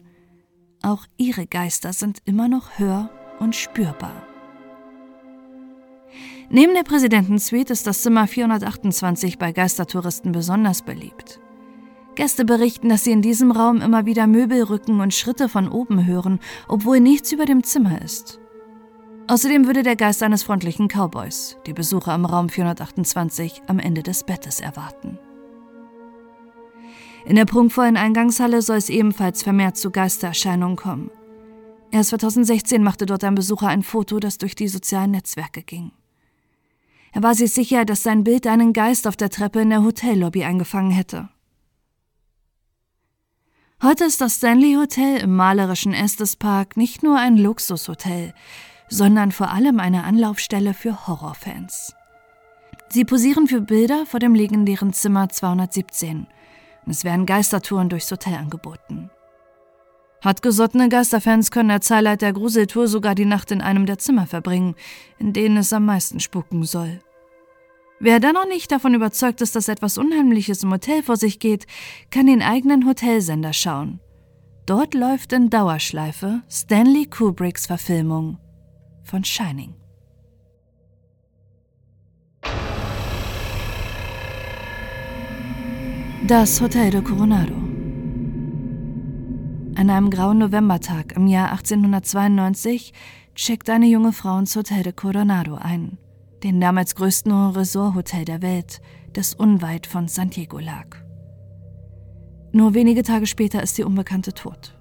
Auch 0.82 1.04
ihre 1.18 1.46
Geister 1.46 1.92
sind 1.92 2.20
immer 2.24 2.48
noch 2.48 2.80
hör- 2.80 3.10
und 3.42 3.54
spürbar. 3.54 4.26
Neben 6.50 6.74
der 6.74 6.84
Präsidentensuite 6.84 7.74
ist 7.74 7.86
das 7.86 8.02
Zimmer 8.02 8.28
428 8.28 9.38
bei 9.38 9.52
Geistertouristen 9.52 10.32
besonders 10.32 10.84
beliebt. 10.84 11.42
Gäste 12.16 12.46
berichten, 12.46 12.88
dass 12.88 13.04
sie 13.04 13.12
in 13.12 13.22
diesem 13.22 13.52
Raum 13.52 13.82
immer 13.82 14.06
wieder 14.06 14.26
Möbelrücken 14.26 15.02
und 15.02 15.14
Schritte 15.14 15.50
von 15.50 15.68
oben 15.68 16.06
hören, 16.06 16.40
obwohl 16.70 17.02
nichts 17.02 17.34
über 17.34 17.46
dem 17.46 17.62
Zimmer 17.66 18.02
ist. 18.02 18.40
Außerdem 19.30 19.68
würde 19.68 19.84
der 19.84 19.98
Geist 19.98 20.24
eines 20.24 20.44
freundlichen 20.44 20.88
Cowboys 20.88 21.58
die 21.66 21.74
Besucher 21.74 22.16
im 22.16 22.24
Raum 22.24 22.48
428 22.48 23.64
am 23.68 23.78
Ende 23.78 24.02
des 24.02 24.24
Bettes 24.24 24.62
erwarten. 24.62 25.20
In 27.26 27.36
der 27.36 27.44
prunkvollen 27.44 27.98
Eingangshalle 27.98 28.62
soll 28.62 28.78
es 28.78 28.88
ebenfalls 28.88 29.44
vermehrt 29.44 29.76
zu 29.76 29.92
Geistererscheinungen 29.92 30.78
kommen. 30.78 31.12
Erst 31.92 32.12
2016 32.12 32.82
machte 32.82 33.06
dort 33.06 33.26
ein 33.26 33.36
Besucher 33.36 33.68
ein 33.68 33.84
Foto, 33.84 34.20
das 34.20 34.38
durch 34.38 34.56
die 34.56 34.70
sozialen 34.70 35.12
Netzwerke 35.12 35.62
ging. 35.62 35.92
Er 37.12 37.24
war 37.24 37.36
sich 37.36 37.52
sicher, 37.52 37.84
dass 37.84 38.04
sein 38.04 38.24
Bild 38.24 38.48
einen 38.48 38.72
Geist 38.72 39.08
auf 39.08 39.18
der 39.18 39.30
Treppe 39.30 39.60
in 39.60 39.72
der 39.72 39.84
Hotellobby 39.84 40.46
eingefangen 40.46 40.92
hätte. 40.92 41.28
Heute 43.84 44.06
ist 44.06 44.22
das 44.22 44.36
Stanley 44.38 44.76
Hotel 44.76 45.18
im 45.18 45.36
malerischen 45.36 45.94
Estes 45.94 46.38
Park 46.38 46.78
nicht 46.78 47.04
nur 47.04 47.18
ein 47.18 47.38
Luxushotel, 47.38 48.34
sondern 48.90 49.32
vor 49.32 49.52
allem 49.52 49.80
eine 49.80 50.04
Anlaufstelle 50.04 50.74
für 50.74 51.08
Horrorfans. 51.08 51.96
Sie 52.90 53.06
posieren 53.06 53.48
für 53.48 53.62
Bilder 53.62 54.06
vor 54.06 54.20
dem 54.20 54.34
legendären 54.34 54.94
Zimmer 54.94 55.30
217 55.30 56.28
es 56.90 57.04
werden 57.04 57.26
Geistertouren 57.26 57.90
durchs 57.90 58.12
Hotel 58.12 58.36
angeboten. 58.36 59.10
Hartgesottene 60.24 60.90
Geisterfans 60.90 61.52
können 61.52 61.70
der 61.70 61.82
Zeit 61.82 62.22
der 62.22 62.34
Gruseltour 62.34 62.88
sogar 62.88 63.14
die 63.14 63.26
Nacht 63.26 63.52
in 63.52 63.62
einem 63.62 63.86
der 63.86 64.00
Zimmer 64.00 64.26
verbringen, 64.26 64.76
in 65.20 65.34
denen 65.34 65.58
es 65.58 65.74
am 65.74 65.86
meisten 65.86 66.20
spuken 66.20 66.64
soll. 66.64 67.00
Wer 68.00 68.20
dann 68.20 68.34
noch 68.34 68.48
nicht 68.48 68.72
davon 68.72 68.94
überzeugt 68.94 69.42
ist, 69.42 69.56
dass 69.56 69.68
etwas 69.68 69.98
Unheimliches 69.98 70.64
im 70.64 70.72
Hotel 70.72 71.04
vor 71.04 71.18
sich 71.18 71.40
geht, 71.40 71.66
kann 72.10 72.28
den 72.28 72.42
eigenen 72.42 72.88
Hotelsender 72.88 73.54
schauen. 73.54 74.00
Dort 74.66 74.94
läuft 74.94 75.34
in 75.34 75.50
Dauerschleife 75.50 76.42
Stanley 76.50 77.06
Kubricks 77.06 77.66
Verfilmung 77.66 78.38
von 79.08 79.24
Shining. 79.24 79.74
Das 86.28 86.60
Hotel 86.60 86.92
de 86.92 87.02
Coronado. 87.02 87.56
An 89.76 89.90
einem 89.90 90.10
grauen 90.10 90.40
Novembertag 90.40 91.16
im 91.16 91.28
Jahr 91.28 91.52
1892 91.52 92.92
checkt 93.34 93.70
eine 93.70 93.86
junge 93.86 94.12
Frau 94.12 94.38
ins 94.40 94.56
Hotel 94.56 94.84
de 94.84 94.92
Coronado 94.92 95.56
ein, 95.56 95.98
den 96.44 96.60
damals 96.60 96.96
größten 96.96 97.32
Resorthotel 97.52 98.26
der 98.26 98.42
Welt, 98.42 98.82
das 99.14 99.34
unweit 99.34 99.88
von 99.88 100.10
San 100.10 100.32
Diego 100.32 100.60
lag. 100.60 100.98
Nur 102.52 102.74
wenige 102.74 103.04
Tage 103.04 103.26
später 103.26 103.64
ist 103.64 103.78
die 103.78 103.84
Unbekannte 103.84 104.34
tot. 104.34 104.77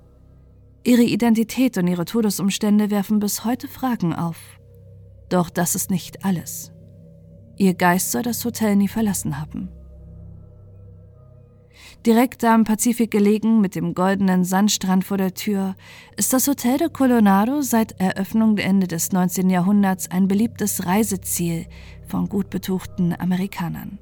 Ihre 0.87 1.03
Identität 1.03 1.77
und 1.79 1.89
ihre 1.89 2.05
Todesumstände 2.05 2.93
werfen 2.93 3.19
bis 3.19 3.45
heute 3.45 3.67
Fragen 3.67 4.15
auf. 4.15 4.39
Doch 5.29 5.51
das 5.51 5.75
ist 5.75 5.91
nicht 5.91 6.25
alles. 6.25 6.71
Ihr 7.57 7.75
Geist 7.75 8.13
soll 8.13 8.23
das 8.23 8.45
Hotel 8.45 8.77
nie 8.77 8.87
verlassen 8.87 9.41
haben. 9.41 9.69
Direkt 12.07 12.45
am 12.45 12.63
Pazifik 12.63 13.11
gelegen, 13.11 13.61
mit 13.61 13.75
dem 13.75 13.95
goldenen 13.95 14.45
Sandstrand 14.45 15.05
vor 15.05 15.19
der 15.19 15.35
Tür, 15.35 15.75
ist 16.17 16.33
das 16.33 16.47
Hotel 16.47 16.79
de 16.79 16.89
Colorado 16.89 17.63
seit 17.63 18.01
Eröffnung 18.01 18.57
Ende 18.59 18.87
des 18.87 19.11
19. 19.11 19.51
Jahrhunderts 19.51 20.09
ein 20.13 20.29
beliebtes 20.29 20.87
Reiseziel 20.87 21.67
von 22.07 22.29
gut 22.29 22.49
betuchten 22.49 23.13
Amerikanern. 23.19 23.99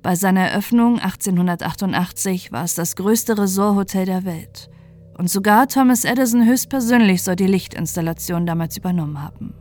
Bei 0.00 0.16
seiner 0.16 0.48
Eröffnung 0.48 0.98
1888 1.00 2.50
war 2.50 2.64
es 2.64 2.74
das 2.74 2.96
größte 2.96 3.36
Resorthotel 3.36 4.06
der 4.06 4.24
Welt. 4.24 4.70
Und 5.16 5.30
sogar 5.30 5.68
Thomas 5.68 6.04
Edison 6.04 6.44
höchstpersönlich 6.44 7.22
soll 7.22 7.36
die 7.36 7.46
Lichtinstallation 7.46 8.46
damals 8.46 8.76
übernommen 8.76 9.22
haben. 9.22 9.54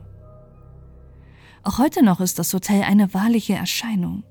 Auch 1.64 1.78
heute 1.78 2.04
noch 2.04 2.20
ist 2.20 2.40
das 2.40 2.54
Hotel 2.54 2.84
eine 2.84 3.14
wahrliche 3.14 3.54
Erscheinung. 3.54 4.24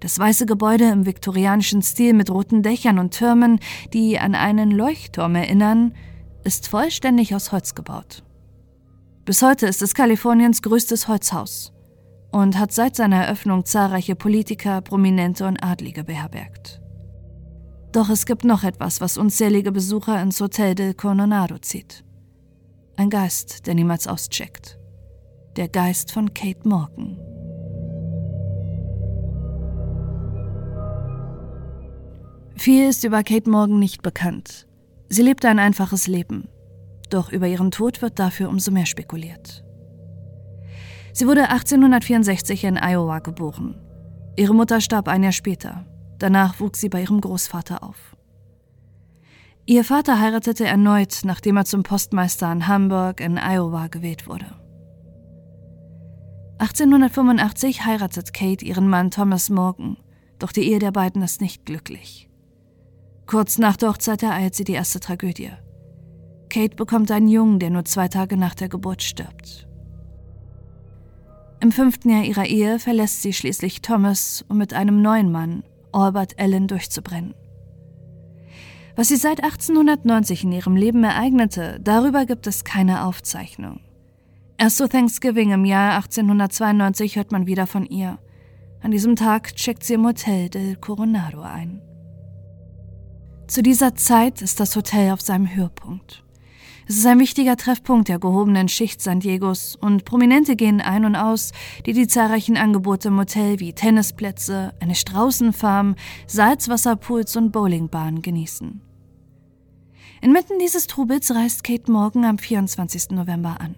Das 0.00 0.18
weiße 0.18 0.44
Gebäude 0.44 0.84
im 0.90 1.06
viktorianischen 1.06 1.82
Stil 1.82 2.12
mit 2.12 2.30
roten 2.30 2.62
Dächern 2.62 2.98
und 2.98 3.12
Türmen, 3.12 3.58
die 3.92 4.18
an 4.18 4.34
einen 4.34 4.70
Leuchtturm 4.70 5.34
erinnern, 5.34 5.94
ist 6.44 6.68
vollständig 6.68 7.34
aus 7.34 7.52
Holz 7.52 7.74
gebaut. 7.74 8.22
Bis 9.24 9.40
heute 9.40 9.66
ist 9.66 9.80
es 9.80 9.94
Kaliforniens 9.94 10.60
größtes 10.60 11.08
Holzhaus 11.08 11.72
und 12.30 12.58
hat 12.58 12.72
seit 12.72 12.96
seiner 12.96 13.24
Eröffnung 13.24 13.64
zahlreiche 13.64 14.14
Politiker, 14.14 14.82
Prominente 14.82 15.46
und 15.46 15.62
Adlige 15.64 16.04
beherbergt. 16.04 16.83
Doch 17.94 18.10
es 18.10 18.26
gibt 18.26 18.42
noch 18.42 18.64
etwas, 18.64 19.00
was 19.00 19.16
unzählige 19.16 19.70
Besucher 19.70 20.20
ins 20.20 20.40
Hotel 20.40 20.74
del 20.74 20.94
Coronado 20.94 21.58
zieht. 21.58 22.02
Ein 22.96 23.08
Geist, 23.08 23.68
der 23.68 23.76
niemals 23.76 24.08
auscheckt. 24.08 24.80
Der 25.54 25.68
Geist 25.68 26.10
von 26.10 26.34
Kate 26.34 26.68
Morgan. 26.68 27.20
Viel 32.56 32.88
ist 32.88 33.04
über 33.04 33.22
Kate 33.22 33.48
Morgan 33.48 33.78
nicht 33.78 34.02
bekannt. 34.02 34.66
Sie 35.08 35.22
lebte 35.22 35.48
ein 35.48 35.60
einfaches 35.60 36.08
Leben. 36.08 36.48
Doch 37.10 37.30
über 37.30 37.46
ihren 37.46 37.70
Tod 37.70 38.02
wird 38.02 38.18
dafür 38.18 38.48
umso 38.48 38.72
mehr 38.72 38.86
spekuliert. 38.86 39.64
Sie 41.12 41.28
wurde 41.28 41.48
1864 41.48 42.64
in 42.64 42.76
Iowa 42.76 43.20
geboren. 43.20 43.76
Ihre 44.34 44.52
Mutter 44.52 44.80
starb 44.80 45.06
ein 45.06 45.22
Jahr 45.22 45.30
später. 45.30 45.86
Danach 46.18 46.60
wuchs 46.60 46.80
sie 46.80 46.88
bei 46.88 47.02
ihrem 47.02 47.20
Großvater 47.20 47.82
auf. 47.82 48.16
Ihr 49.66 49.84
Vater 49.84 50.20
heiratete 50.20 50.66
erneut, 50.66 51.20
nachdem 51.24 51.56
er 51.56 51.64
zum 51.64 51.82
Postmeister 51.82 52.52
in 52.52 52.66
Hamburg 52.68 53.20
in 53.20 53.38
Iowa 53.38 53.86
gewählt 53.86 54.26
wurde. 54.26 54.46
1885 56.58 57.84
heiratet 57.84 58.32
Kate 58.32 58.64
ihren 58.64 58.88
Mann 58.88 59.10
Thomas 59.10 59.50
Morgan, 59.50 59.96
doch 60.38 60.52
die 60.52 60.70
Ehe 60.70 60.78
der 60.78 60.92
beiden 60.92 61.22
ist 61.22 61.40
nicht 61.40 61.64
glücklich. 61.64 62.28
Kurz 63.26 63.58
nach 63.58 63.76
der 63.76 63.88
Hochzeit 63.88 64.22
ereilt 64.22 64.54
sie 64.54 64.64
die 64.64 64.72
erste 64.72 65.00
Tragödie. 65.00 65.50
Kate 66.50 66.76
bekommt 66.76 67.10
einen 67.10 67.28
Jungen, 67.28 67.58
der 67.58 67.70
nur 67.70 67.84
zwei 67.84 68.08
Tage 68.08 68.36
nach 68.36 68.54
der 68.54 68.68
Geburt 68.68 69.02
stirbt. 69.02 69.66
Im 71.60 71.72
fünften 71.72 72.10
Jahr 72.10 72.24
ihrer 72.24 72.46
Ehe 72.46 72.78
verlässt 72.78 73.22
sie 73.22 73.32
schließlich 73.32 73.80
Thomas, 73.80 74.44
um 74.48 74.58
mit 74.58 74.74
einem 74.74 75.00
neuen 75.00 75.32
Mann, 75.32 75.64
Albert 75.94 76.38
Allen, 76.38 76.68
durchzubrennen. 76.68 77.34
Was 78.96 79.08
sie 79.08 79.16
seit 79.16 79.42
1890 79.42 80.44
in 80.44 80.52
ihrem 80.52 80.76
Leben 80.76 81.02
ereignete, 81.02 81.80
darüber 81.82 82.26
gibt 82.26 82.46
es 82.46 82.64
keine 82.64 83.04
Aufzeichnung. 83.04 83.80
Erst 84.56 84.76
zu 84.76 84.88
Thanksgiving 84.88 85.50
im 85.50 85.64
Jahr 85.64 85.96
1892 85.96 87.16
hört 87.16 87.32
man 87.32 87.46
wieder 87.46 87.66
von 87.66 87.86
ihr. 87.86 88.18
An 88.82 88.92
diesem 88.92 89.16
Tag 89.16 89.56
checkt 89.56 89.82
sie 89.82 89.94
im 89.94 90.06
Hotel 90.06 90.48
del 90.48 90.76
Coronado 90.76 91.40
ein. 91.40 91.82
Zu 93.46 93.62
dieser 93.62 93.94
Zeit 93.94 94.42
ist 94.42 94.60
das 94.60 94.76
Hotel 94.76 95.12
auf 95.12 95.20
seinem 95.20 95.54
Höhepunkt. 95.54 96.23
Es 96.86 96.98
ist 96.98 97.06
ein 97.06 97.18
wichtiger 97.18 97.56
Treffpunkt 97.56 98.08
der 98.08 98.18
gehobenen 98.18 98.68
Schicht 98.68 99.00
San 99.00 99.20
Diegos 99.20 99.74
und 99.74 100.04
Prominente 100.04 100.54
gehen 100.54 100.82
ein 100.82 101.06
und 101.06 101.16
aus, 101.16 101.52
die 101.86 101.94
die 101.94 102.06
zahlreichen 102.06 102.58
Angebote 102.58 103.08
im 103.08 103.18
Hotel 103.18 103.58
wie 103.58 103.72
Tennisplätze, 103.72 104.74
eine 104.80 104.94
Straußenfarm, 104.94 105.94
Salzwasserpools 106.26 107.36
und 107.36 107.52
Bowlingbahnen 107.52 108.20
genießen. 108.20 108.82
Inmitten 110.20 110.58
dieses 110.58 110.86
Trubels 110.86 111.34
reist 111.34 111.64
Kate 111.64 111.90
Morgan 111.90 112.24
am 112.26 112.36
24. 112.36 113.10
November 113.10 113.60
an. 113.60 113.76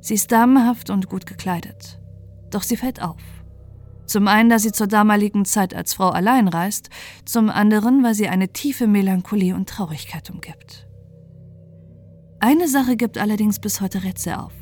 Sie 0.00 0.14
ist 0.14 0.32
damenhaft 0.32 0.88
und 0.88 1.08
gut 1.08 1.26
gekleidet. 1.26 2.00
Doch 2.50 2.62
sie 2.62 2.76
fällt 2.76 3.02
auf. 3.02 3.20
Zum 4.06 4.28
einen, 4.28 4.48
da 4.48 4.58
sie 4.58 4.72
zur 4.72 4.86
damaligen 4.86 5.44
Zeit 5.44 5.74
als 5.74 5.92
Frau 5.92 6.08
allein 6.10 6.48
reist, 6.48 6.88
zum 7.26 7.50
anderen, 7.50 8.02
weil 8.02 8.14
sie 8.14 8.28
eine 8.28 8.48
tiefe 8.48 8.86
Melancholie 8.86 9.54
und 9.54 9.68
Traurigkeit 9.68 10.30
umgibt. 10.30 10.85
Eine 12.40 12.68
Sache 12.68 12.96
gibt 12.96 13.18
allerdings 13.18 13.58
bis 13.58 13.80
heute 13.80 14.04
Rätsel 14.04 14.34
auf. 14.34 14.52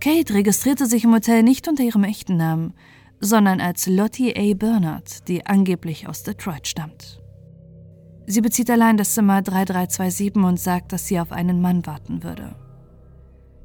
Kate 0.00 0.34
registrierte 0.34 0.86
sich 0.86 1.04
im 1.04 1.14
Hotel 1.14 1.42
nicht 1.42 1.68
unter 1.68 1.82
ihrem 1.82 2.04
echten 2.04 2.36
Namen, 2.36 2.74
sondern 3.20 3.60
als 3.60 3.86
Lottie 3.86 4.34
A. 4.36 4.54
Bernard, 4.54 5.28
die 5.28 5.46
angeblich 5.46 6.08
aus 6.08 6.22
Detroit 6.22 6.66
stammt. 6.66 7.22
Sie 8.26 8.40
bezieht 8.40 8.70
allein 8.70 8.96
das 8.96 9.14
Zimmer 9.14 9.40
3327 9.40 10.36
und 10.44 10.60
sagt, 10.60 10.92
dass 10.92 11.06
sie 11.06 11.20
auf 11.20 11.32
einen 11.32 11.60
Mann 11.60 11.86
warten 11.86 12.24
würde. 12.24 12.56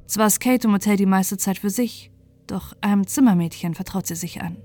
Zwar 0.05 0.27
ist 0.27 0.39
Kate 0.39 0.67
im 0.67 0.73
Hotel 0.73 0.97
die 0.97 1.05
meiste 1.05 1.37
Zeit 1.37 1.57
für 1.57 1.69
sich, 1.69 2.11
doch 2.47 2.73
einem 2.81 3.07
Zimmermädchen 3.07 3.73
vertraut 3.73 4.05
sie 4.05 4.15
sich 4.15 4.41
an. 4.41 4.57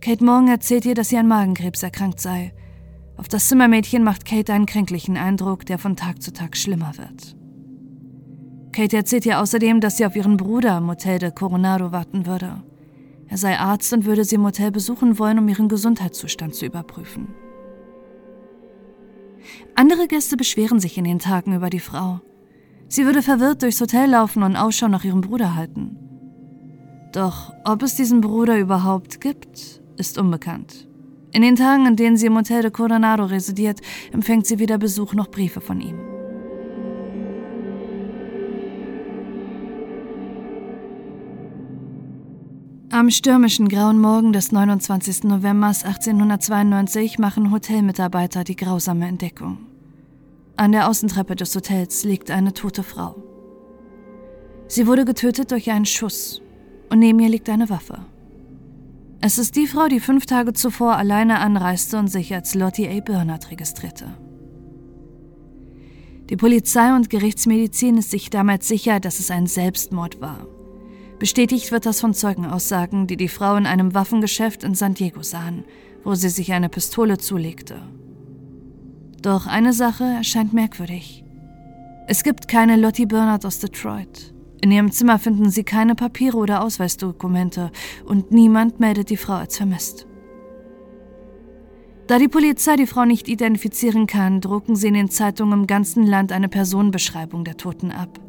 Kate 0.00 0.24
Morgan 0.24 0.48
erzählt 0.48 0.86
ihr, 0.86 0.94
dass 0.94 1.10
sie 1.10 1.18
an 1.18 1.28
Magenkrebs 1.28 1.82
erkrankt 1.82 2.20
sei. 2.20 2.54
Auf 3.16 3.28
das 3.28 3.48
Zimmermädchen 3.48 4.04
macht 4.04 4.24
Kate 4.24 4.52
einen 4.52 4.66
kränklichen 4.66 5.16
Eindruck, 5.16 5.64
der 5.66 5.78
von 5.78 5.96
Tag 5.96 6.22
zu 6.22 6.32
Tag 6.32 6.56
schlimmer 6.56 6.92
wird. 6.98 7.36
Kate 8.72 8.96
erzählt 8.96 9.24
ihr 9.24 9.40
außerdem, 9.40 9.80
dass 9.80 9.96
sie 9.96 10.04
auf 10.04 10.16
ihren 10.16 10.36
Bruder 10.36 10.78
im 10.78 10.88
Hotel 10.88 11.18
de 11.18 11.30
Coronado 11.30 11.92
warten 11.92 12.26
würde. 12.26 12.62
Er 13.28 13.38
sei 13.38 13.58
Arzt 13.58 13.92
und 13.92 14.04
würde 14.04 14.24
sie 14.24 14.34
im 14.34 14.44
Hotel 14.44 14.70
besuchen 14.70 15.18
wollen, 15.18 15.38
um 15.38 15.48
ihren 15.48 15.68
Gesundheitszustand 15.68 16.54
zu 16.54 16.66
überprüfen. 16.66 17.28
Andere 19.74 20.06
Gäste 20.08 20.36
beschweren 20.36 20.80
sich 20.80 20.98
in 20.98 21.04
den 21.04 21.18
Tagen 21.18 21.54
über 21.54 21.70
die 21.70 21.80
Frau. 21.80 22.20
Sie 22.88 23.04
würde 23.04 23.22
verwirrt 23.22 23.62
durchs 23.62 23.80
Hotel 23.80 24.10
laufen 24.10 24.42
und 24.42 24.56
Ausschau 24.56 24.88
nach 24.88 25.04
ihrem 25.04 25.22
Bruder 25.22 25.54
halten. 25.54 25.96
Doch 27.12 27.52
ob 27.64 27.82
es 27.82 27.94
diesen 27.94 28.20
Bruder 28.20 28.58
überhaupt 28.58 29.20
gibt, 29.20 29.80
ist 29.96 30.18
unbekannt. 30.18 30.85
In 31.36 31.42
den 31.42 31.56
Tagen, 31.56 31.84
in 31.84 31.96
denen 31.96 32.16
sie 32.16 32.28
im 32.28 32.34
Hotel 32.38 32.62
de 32.62 32.70
Coronado 32.70 33.26
residiert, 33.26 33.82
empfängt 34.10 34.46
sie 34.46 34.58
weder 34.58 34.78
Besuch 34.78 35.12
noch 35.12 35.30
Briefe 35.30 35.60
von 35.60 35.82
ihm. 35.82 35.98
Am 42.90 43.10
stürmischen 43.10 43.68
grauen 43.68 44.00
Morgen 44.00 44.32
des 44.32 44.50
29. 44.50 45.24
November 45.24 45.66
1892 45.66 47.18
machen 47.18 47.52
Hotelmitarbeiter 47.52 48.42
die 48.42 48.56
grausame 48.56 49.06
Entdeckung. 49.06 49.58
An 50.56 50.72
der 50.72 50.88
Außentreppe 50.88 51.36
des 51.36 51.54
Hotels 51.54 52.04
liegt 52.04 52.30
eine 52.30 52.54
tote 52.54 52.82
Frau. 52.82 53.14
Sie 54.68 54.86
wurde 54.86 55.04
getötet 55.04 55.50
durch 55.50 55.70
einen 55.70 55.84
Schuss 55.84 56.40
und 56.88 57.00
neben 57.00 57.20
ihr 57.20 57.28
liegt 57.28 57.50
eine 57.50 57.68
Waffe. 57.68 58.06
Es 59.20 59.38
ist 59.38 59.56
die 59.56 59.66
Frau, 59.66 59.88
die 59.88 60.00
fünf 60.00 60.26
Tage 60.26 60.52
zuvor 60.52 60.96
alleine 60.96 61.38
anreiste 61.40 61.98
und 61.98 62.08
sich 62.08 62.34
als 62.34 62.54
Lottie 62.54 62.88
A. 62.88 63.00
Bernard 63.00 63.50
registrierte. 63.50 64.06
Die 66.28 66.36
Polizei 66.36 66.94
und 66.94 67.08
Gerichtsmedizin 67.08 67.98
ist 67.98 68.10
sich 68.10 68.30
damals 68.30 68.68
sicher, 68.68 69.00
dass 69.00 69.20
es 69.20 69.30
ein 69.30 69.46
Selbstmord 69.46 70.20
war. 70.20 70.46
Bestätigt 71.18 71.72
wird 71.72 71.86
das 71.86 72.00
von 72.00 72.14
Zeugenaussagen, 72.14 73.06
die 73.06 73.16
die 73.16 73.28
Frau 73.28 73.56
in 73.56 73.66
einem 73.66 73.94
Waffengeschäft 73.94 74.64
in 74.64 74.74
San 74.74 74.94
Diego 74.94 75.22
sahen, 75.22 75.64
wo 76.04 76.14
sie 76.14 76.28
sich 76.28 76.52
eine 76.52 76.68
Pistole 76.68 77.16
zulegte. 77.18 77.80
Doch 79.22 79.46
eine 79.46 79.72
Sache 79.72 80.04
erscheint 80.04 80.52
merkwürdig. 80.52 81.24
Es 82.06 82.22
gibt 82.22 82.48
keine 82.48 82.76
Lottie 82.76 83.06
Bernard 83.06 83.46
aus 83.46 83.58
Detroit. 83.60 84.34
In 84.60 84.70
ihrem 84.70 84.90
Zimmer 84.90 85.18
finden 85.18 85.50
sie 85.50 85.64
keine 85.64 85.94
Papiere 85.94 86.36
oder 86.36 86.62
Ausweisdokumente 86.62 87.70
und 88.04 88.30
niemand 88.30 88.80
meldet 88.80 89.10
die 89.10 89.16
Frau 89.16 89.34
als 89.34 89.56
vermisst. 89.56 90.06
Da 92.06 92.18
die 92.18 92.28
Polizei 92.28 92.76
die 92.76 92.86
Frau 92.86 93.04
nicht 93.04 93.28
identifizieren 93.28 94.06
kann, 94.06 94.40
drucken 94.40 94.76
sie 94.76 94.88
in 94.88 94.94
den 94.94 95.10
Zeitungen 95.10 95.60
im 95.60 95.66
ganzen 95.66 96.06
Land 96.06 96.30
eine 96.30 96.48
Personenbeschreibung 96.48 97.44
der 97.44 97.56
Toten 97.56 97.90
ab. 97.90 98.20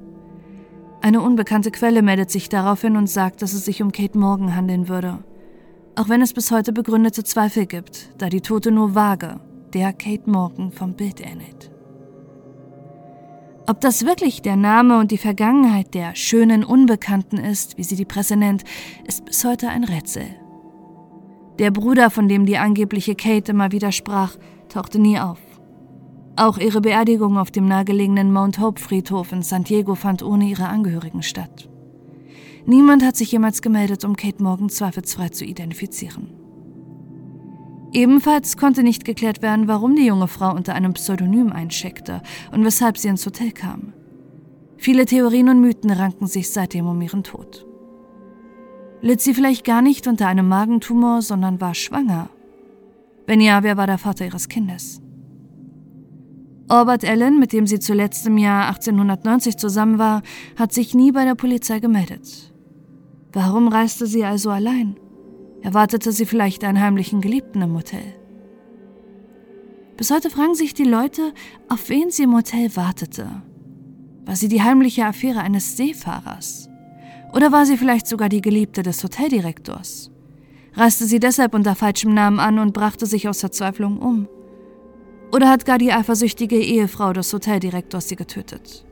Eine 1.01 1.21
unbekannte 1.21 1.69
Quelle 1.69 2.01
meldet 2.01 2.31
sich 2.31 2.49
daraufhin 2.49 2.97
und 2.97 3.07
sagt, 3.07 3.43
dass 3.43 3.53
es 3.53 3.65
sich 3.65 3.83
um 3.83 3.91
Kate 3.91 4.17
Morgan 4.17 4.55
handeln 4.55 4.89
würde. 4.89 5.19
Auch 5.95 6.09
wenn 6.09 6.21
es 6.21 6.33
bis 6.33 6.51
heute 6.51 6.73
begründete 6.73 7.23
Zweifel 7.23 7.67
gibt, 7.67 8.09
da 8.17 8.29
die 8.29 8.41
Tote 8.41 8.71
nur 8.71 8.95
vage 8.95 9.39
der 9.73 9.93
Kate 9.93 10.29
Morgan 10.29 10.71
vom 10.71 10.93
Bild 10.93 11.21
ähnelt. 11.21 11.71
Ob 13.69 13.81
das 13.81 14.05
wirklich 14.05 14.41
der 14.41 14.55
Name 14.55 14.97
und 14.97 15.11
die 15.11 15.17
Vergangenheit 15.17 15.93
der 15.93 16.15
schönen 16.15 16.63
Unbekannten 16.63 17.35
ist, 17.35 17.77
wie 17.77 17.83
sie 17.83 17.97
die 17.97 18.05
Presse 18.05 18.37
nennt, 18.37 18.63
ist 19.05 19.25
bis 19.25 19.43
heute 19.43 19.67
ein 19.67 19.83
Rätsel. 19.83 20.23
Der 21.59 21.71
Bruder, 21.71 22.09
von 22.09 22.29
dem 22.29 22.45
die 22.45 22.57
angebliche 22.57 23.13
Kate 23.13 23.51
immer 23.51 23.73
wieder 23.73 23.91
sprach, 23.91 24.37
tauchte 24.69 24.99
nie 24.99 25.19
auf. 25.19 25.39
Auch 26.37 26.57
ihre 26.57 26.79
Beerdigung 26.79 27.37
auf 27.37 27.51
dem 27.51 27.67
nahegelegenen 27.67 28.31
Mount 28.31 28.59
Hope 28.59 28.79
Friedhof 28.79 29.33
in 29.33 29.41
San 29.41 29.65
Diego 29.65 29.95
fand 29.95 30.23
ohne 30.23 30.45
ihre 30.45 30.69
Angehörigen 30.69 31.21
statt. 31.21 31.67
Niemand 32.65 33.03
hat 33.03 33.17
sich 33.17 33.33
jemals 33.33 33.61
gemeldet, 33.61 34.05
um 34.05 34.15
Kate 34.15 34.41
Morgan 34.41 34.69
zweifelsfrei 34.69 35.27
zu 35.27 35.43
identifizieren. 35.43 36.36
Ebenfalls 37.97 38.57
konnte 38.57 38.83
nicht 38.83 39.05
geklärt 39.05 39.41
werden, 39.41 39.67
warum 39.67 39.95
die 39.95 40.05
junge 40.05 40.27
Frau 40.27 40.53
unter 40.53 40.75
einem 40.75 40.93
Pseudonym 40.93 41.51
eincheckte 41.51 42.21
und 42.51 42.63
weshalb 42.63 42.95
sie 42.95 43.07
ins 43.07 43.25
Hotel 43.25 43.49
kam. 43.49 43.91
Viele 44.77 45.07
Theorien 45.07 45.49
und 45.49 45.61
Mythen 45.61 45.89
ranken 45.89 46.27
sich 46.27 46.51
seitdem 46.51 46.85
um 46.85 47.01
ihren 47.01 47.23
Tod. 47.23 47.65
Litt 49.01 49.21
sie 49.21 49.33
vielleicht 49.33 49.65
gar 49.65 49.81
nicht 49.81 50.05
unter 50.05 50.27
einem 50.27 50.47
Magentumor, 50.47 51.23
sondern 51.23 51.59
war 51.59 51.73
schwanger? 51.73 52.29
Wenn 53.25 53.41
ja, 53.41 53.63
wer 53.63 53.77
war 53.77 53.87
der 53.87 53.97
Vater 53.97 54.25
ihres 54.25 54.47
Kindes? 54.47 55.01
Albert 56.67 57.03
Allen, 57.03 57.39
mit 57.39 57.51
dem 57.51 57.65
sie 57.65 57.79
zuletzt 57.79 58.27
im 58.27 58.37
Jahr 58.37 58.67
1890 58.67 59.57
zusammen 59.57 59.97
war, 59.97 60.21
hat 60.55 60.71
sich 60.71 60.93
nie 60.93 61.11
bei 61.11 61.25
der 61.25 61.33
Polizei 61.33 61.79
gemeldet. 61.79 62.53
Warum 63.33 63.67
reiste 63.67 64.05
sie 64.05 64.23
also 64.23 64.51
allein? 64.51 64.97
Erwartete 65.61 66.11
sie 66.11 66.25
vielleicht 66.25 66.63
einen 66.63 66.79
heimlichen 66.79 67.21
Geliebten 67.21 67.61
im 67.61 67.75
Hotel? 67.75 68.13
Bis 69.97 70.11
heute 70.11 70.29
fragen 70.29 70.55
sich 70.55 70.73
die 70.73 70.83
Leute, 70.83 71.33
auf 71.69 71.89
wen 71.89 72.11
sie 72.11 72.23
im 72.23 72.35
Hotel 72.35 72.75
wartete. 72.75 73.41
War 74.25 74.35
sie 74.35 74.47
die 74.47 74.61
heimliche 74.61 75.05
Affäre 75.05 75.41
eines 75.41 75.77
Seefahrers? 75.77 76.69
Oder 77.33 77.51
war 77.51 77.65
sie 77.65 77.77
vielleicht 77.77 78.07
sogar 78.07 78.29
die 78.29 78.41
Geliebte 78.41 78.83
des 78.83 79.03
Hoteldirektors? 79.03 80.11
Reiste 80.73 81.05
sie 81.05 81.19
deshalb 81.19 81.55
unter 81.55 81.75
falschem 81.75 82.13
Namen 82.13 82.39
an 82.39 82.59
und 82.59 82.73
brachte 82.73 83.05
sich 83.05 83.27
aus 83.27 83.39
Verzweiflung 83.39 83.99
um? 83.99 84.27
Oder 85.31 85.49
hat 85.49 85.65
gar 85.65 85.77
die 85.77 85.91
eifersüchtige 85.91 86.57
Ehefrau 86.57 87.13
des 87.13 87.33
Hoteldirektors 87.33 88.07
sie 88.07 88.15
getötet? 88.15 88.86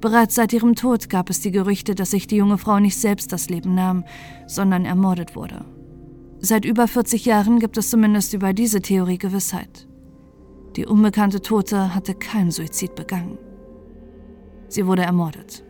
Bereits 0.00 0.36
seit 0.36 0.52
ihrem 0.52 0.74
Tod 0.76 1.08
gab 1.08 1.28
es 1.28 1.40
die 1.40 1.50
Gerüchte, 1.50 1.94
dass 1.94 2.12
sich 2.12 2.26
die 2.26 2.36
junge 2.36 2.58
Frau 2.58 2.78
nicht 2.78 2.96
selbst 2.96 3.32
das 3.32 3.48
Leben 3.48 3.74
nahm, 3.74 4.04
sondern 4.46 4.84
ermordet 4.84 5.34
wurde. 5.34 5.64
Seit 6.40 6.64
über 6.64 6.86
40 6.86 7.24
Jahren 7.24 7.58
gibt 7.58 7.76
es 7.78 7.90
zumindest 7.90 8.32
über 8.32 8.52
diese 8.52 8.80
Theorie 8.80 9.18
Gewissheit. 9.18 9.88
Die 10.76 10.86
unbekannte 10.86 11.42
Tote 11.42 11.94
hatte 11.94 12.14
keinen 12.14 12.52
Suizid 12.52 12.94
begangen. 12.94 13.38
Sie 14.68 14.86
wurde 14.86 15.02
ermordet. 15.02 15.64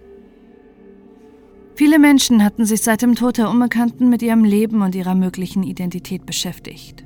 Viele 1.75 1.99
Menschen 1.99 2.45
hatten 2.45 2.67
sich 2.67 2.83
seit 2.83 3.01
dem 3.01 3.15
Tod 3.15 3.39
der 3.39 3.49
Unbekannten 3.49 4.11
mit 4.11 4.21
ihrem 4.21 4.45
Leben 4.45 4.83
und 4.83 4.95
ihrer 4.95 5.15
möglichen 5.15 5.63
Identität 5.63 6.27
beschäftigt. 6.27 7.05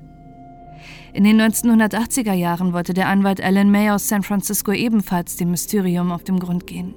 In 1.12 1.24
den 1.24 1.40
1980er 1.40 2.32
Jahren 2.32 2.72
wollte 2.72 2.94
der 2.94 3.08
Anwalt 3.08 3.40
Alan 3.40 3.70
May 3.70 3.90
aus 3.90 4.08
San 4.08 4.22
Francisco 4.22 4.72
ebenfalls 4.72 5.36
dem 5.36 5.50
Mysterium 5.50 6.10
auf 6.10 6.24
den 6.24 6.40
Grund 6.40 6.66
gehen. 6.66 6.94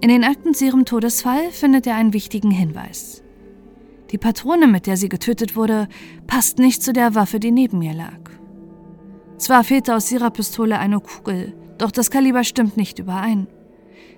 In 0.00 0.08
den 0.08 0.22
Akten 0.22 0.54
zu 0.54 0.64
ihrem 0.64 0.84
Todesfall 0.84 1.50
findet 1.50 1.86
er 1.86 1.96
einen 1.96 2.12
wichtigen 2.12 2.52
Hinweis. 2.52 3.22
Die 4.12 4.18
Patrone, 4.18 4.68
mit 4.68 4.86
der 4.86 4.96
sie 4.96 5.08
getötet 5.08 5.56
wurde, 5.56 5.88
passt 6.26 6.58
nicht 6.58 6.82
zu 6.82 6.92
der 6.92 7.16
Waffe, 7.16 7.40
die 7.40 7.50
neben 7.50 7.82
ihr 7.82 7.94
lag. 7.94 8.18
Zwar 9.38 9.64
fehlte 9.64 9.96
aus 9.96 10.10
ihrer 10.12 10.30
Pistole 10.30 10.78
eine 10.78 11.00
Kugel, 11.00 11.54
doch 11.78 11.90
das 11.90 12.10
Kaliber 12.10 12.44
stimmt 12.44 12.76
nicht 12.76 12.98
überein. 13.00 13.48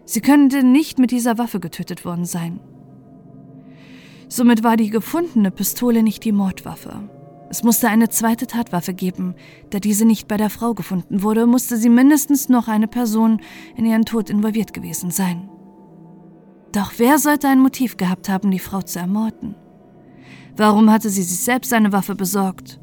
Sie 0.05 0.21
könnte 0.21 0.63
nicht 0.63 0.99
mit 0.99 1.11
dieser 1.11 1.39
Waffe 1.39 1.61
getötet 1.61 2.05
worden 2.05 2.27
sein. 2.27 2.61
Somit 4.29 4.63
war 4.63 4.77
die 4.77 4.91
gefundene 4.91 5.51
Pistole 5.51 6.03
nicht 6.03 6.25
die 6.25 6.33
Mordwaffe. 6.33 7.09
Es 7.49 7.65
musste 7.65 7.89
eine 7.89 8.09
zweite 8.11 8.47
Tatwaffe 8.47 8.95
geben. 8.95 9.35
Da 9.71 9.81
diese 9.81 10.05
nicht 10.05 10.29
bei 10.29 10.37
der 10.37 10.51
Frau 10.51 10.75
gefunden 10.75 11.23
wurde, 11.23 11.47
musste 11.47 11.77
sie 11.77 11.89
mindestens 11.89 12.49
noch 12.49 12.69
eine 12.69 12.87
Person 12.87 13.41
in 13.77 13.87
ihren 13.87 14.05
Tod 14.05 14.31
involviert 14.31 14.73
gewesen 14.73 15.11
sein. 15.11 15.49
Doch 16.73 16.93
wer 16.99 17.19
sollte 17.19 17.49
ein 17.49 17.61
Motiv 17.61 17.97
gehabt 17.97 18.29
haben, 18.29 18.51
die 18.51 18.59
Frau 18.59 18.83
zu 18.83 18.99
ermorden? 18.99 19.57
Warum 20.57 20.91
hatte 20.91 21.11
sie 21.11 21.23
sich 21.23 21.41
selbst 21.41 21.73
eine 21.73 21.93
Waffe 21.93 22.15
besorgt? 22.15 22.81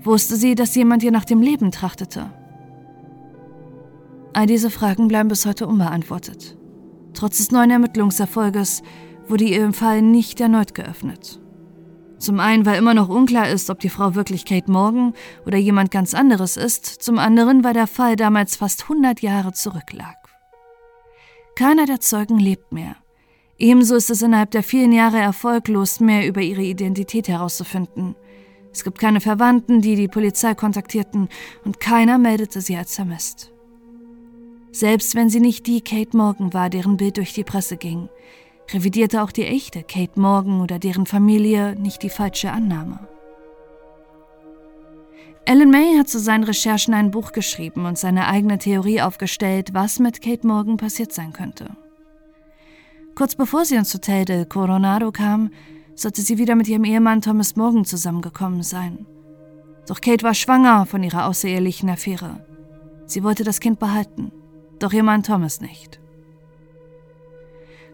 Wusste 0.00 0.36
sie, 0.36 0.54
dass 0.54 0.74
jemand 0.74 1.02
ihr 1.02 1.10
nach 1.10 1.24
dem 1.24 1.42
Leben 1.42 1.70
trachtete? 1.70 2.30
All 4.32 4.46
diese 4.46 4.70
Fragen 4.70 5.08
bleiben 5.08 5.28
bis 5.28 5.44
heute 5.46 5.66
unbeantwortet. 5.66 6.56
Trotz 7.12 7.38
des 7.38 7.50
neuen 7.50 7.70
Ermittlungserfolges 7.70 8.82
wurde 9.26 9.44
ihr 9.44 9.72
Fall 9.72 10.00
nicht 10.00 10.40
erneut 10.40 10.74
geöffnet. 10.74 11.40
Zum 12.18 12.40
einen, 12.40 12.66
weil 12.66 12.78
immer 12.78 12.94
noch 12.94 13.08
unklar 13.08 13.48
ist, 13.48 13.70
ob 13.70 13.80
die 13.80 13.90
Frau 13.90 14.14
wirklich 14.14 14.44
Kate 14.44 14.70
Morgan 14.70 15.12
oder 15.46 15.58
jemand 15.58 15.90
ganz 15.90 16.14
anderes 16.14 16.56
ist, 16.56 16.86
zum 16.86 17.18
anderen, 17.18 17.62
weil 17.62 17.74
der 17.74 17.86
Fall 17.86 18.16
damals 18.16 18.56
fast 18.56 18.84
100 18.84 19.20
Jahre 19.20 19.52
zurücklag. 19.52 20.16
Keiner 21.56 21.86
der 21.86 22.00
Zeugen 22.00 22.38
lebt 22.38 22.72
mehr. 22.72 22.96
Ebenso 23.58 23.96
ist 23.96 24.08
es 24.08 24.22
innerhalb 24.22 24.52
der 24.52 24.62
vielen 24.62 24.92
Jahre 24.92 25.18
erfolglos, 25.18 25.98
mehr 25.98 26.26
über 26.26 26.40
ihre 26.40 26.62
Identität 26.62 27.26
herauszufinden. 27.26 28.14
Es 28.72 28.84
gibt 28.84 29.00
keine 29.00 29.20
Verwandten, 29.20 29.80
die 29.80 29.96
die 29.96 30.06
Polizei 30.06 30.54
kontaktierten, 30.54 31.28
und 31.64 31.80
keiner 31.80 32.18
meldete 32.18 32.60
sie 32.60 32.76
als 32.76 32.94
vermisst. 32.94 33.52
Selbst 34.70 35.16
wenn 35.16 35.28
sie 35.28 35.40
nicht 35.40 35.66
die 35.66 35.80
Kate 35.80 36.16
Morgan 36.16 36.54
war, 36.54 36.70
deren 36.70 36.96
Bild 36.96 37.16
durch 37.16 37.32
die 37.32 37.42
Presse 37.42 37.76
ging, 37.76 38.08
revidierte 38.72 39.22
auch 39.22 39.32
die 39.32 39.46
echte 39.46 39.82
Kate 39.82 40.20
Morgan 40.20 40.60
oder 40.60 40.78
deren 40.78 41.06
Familie 41.06 41.74
nicht 41.74 42.02
die 42.04 42.10
falsche 42.10 42.52
Annahme. 42.52 43.00
Alan 45.48 45.70
May 45.70 45.96
hat 45.96 46.08
zu 46.08 46.20
seinen 46.20 46.44
Recherchen 46.44 46.92
ein 46.94 47.10
Buch 47.10 47.32
geschrieben 47.32 47.86
und 47.86 47.98
seine 47.98 48.28
eigene 48.28 48.58
Theorie 48.58 49.00
aufgestellt, 49.00 49.70
was 49.72 49.98
mit 49.98 50.20
Kate 50.20 50.46
Morgan 50.46 50.76
passiert 50.76 51.12
sein 51.12 51.32
könnte. 51.32 51.70
Kurz 53.18 53.34
bevor 53.34 53.64
sie 53.64 53.74
ins 53.74 53.92
Hotel 53.92 54.24
del 54.24 54.46
Coronado 54.46 55.10
kam, 55.10 55.50
sollte 55.96 56.22
sie 56.22 56.38
wieder 56.38 56.54
mit 56.54 56.68
ihrem 56.68 56.84
Ehemann 56.84 57.20
Thomas 57.20 57.56
Morgan 57.56 57.84
zusammengekommen 57.84 58.62
sein. 58.62 59.06
Doch 59.88 60.00
Kate 60.00 60.22
war 60.22 60.34
schwanger 60.34 60.86
von 60.86 61.02
ihrer 61.02 61.26
außerehelichen 61.26 61.90
Affäre. 61.90 62.46
Sie 63.06 63.24
wollte 63.24 63.42
das 63.42 63.58
Kind 63.58 63.80
behalten, 63.80 64.30
doch 64.78 64.92
ihr 64.92 65.02
Mann 65.02 65.24
Thomas 65.24 65.60
nicht. 65.60 65.98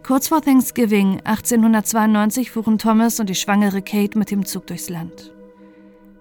Kurz 0.02 0.28
vor 0.28 0.42
Thanksgiving 0.42 1.22
1892 1.24 2.50
fuhren 2.50 2.76
Thomas 2.76 3.18
und 3.18 3.30
die 3.30 3.34
schwangere 3.34 3.80
Kate 3.80 4.18
mit 4.18 4.30
dem 4.30 4.44
Zug 4.44 4.66
durchs 4.66 4.90
Land. 4.90 5.32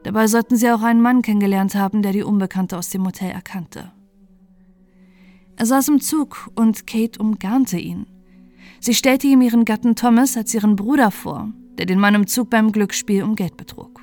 Dabei 0.03 0.27
sollten 0.27 0.55
sie 0.55 0.71
auch 0.71 0.81
einen 0.81 1.01
Mann 1.01 1.23
kennengelernt 1.23 1.75
haben, 1.75 2.03
der 2.03 2.13
die 2.13 2.23
Unbekannte 2.23 2.77
aus 2.77 2.87
dem 2.87 3.05
Hotel 3.05 3.31
erkannte. 3.31 3.91
Er 5.57 5.65
saß 5.65 5.89
im 5.89 5.99
Zug 5.99 6.49
und 6.55 6.87
Kate 6.87 7.19
umgarnte 7.19 7.77
ihn. 7.77 8.05
Sie 8.83 8.93
stellte 8.93 9.27
ihm 9.27 9.39
ihren 9.39 9.63
Gatten 9.63 9.95
Thomas 9.95 10.35
als 10.35 10.53
ihren 10.53 10.75
Bruder 10.75 11.09
vor, 11.09 11.53
der 11.77 11.85
den 11.85 12.01
Mann 12.01 12.15
im 12.15 12.27
Zug 12.27 12.49
beim 12.49 12.73
Glücksspiel 12.73 13.23
um 13.23 13.35
Geld 13.35 13.55
betrug. 13.55 14.01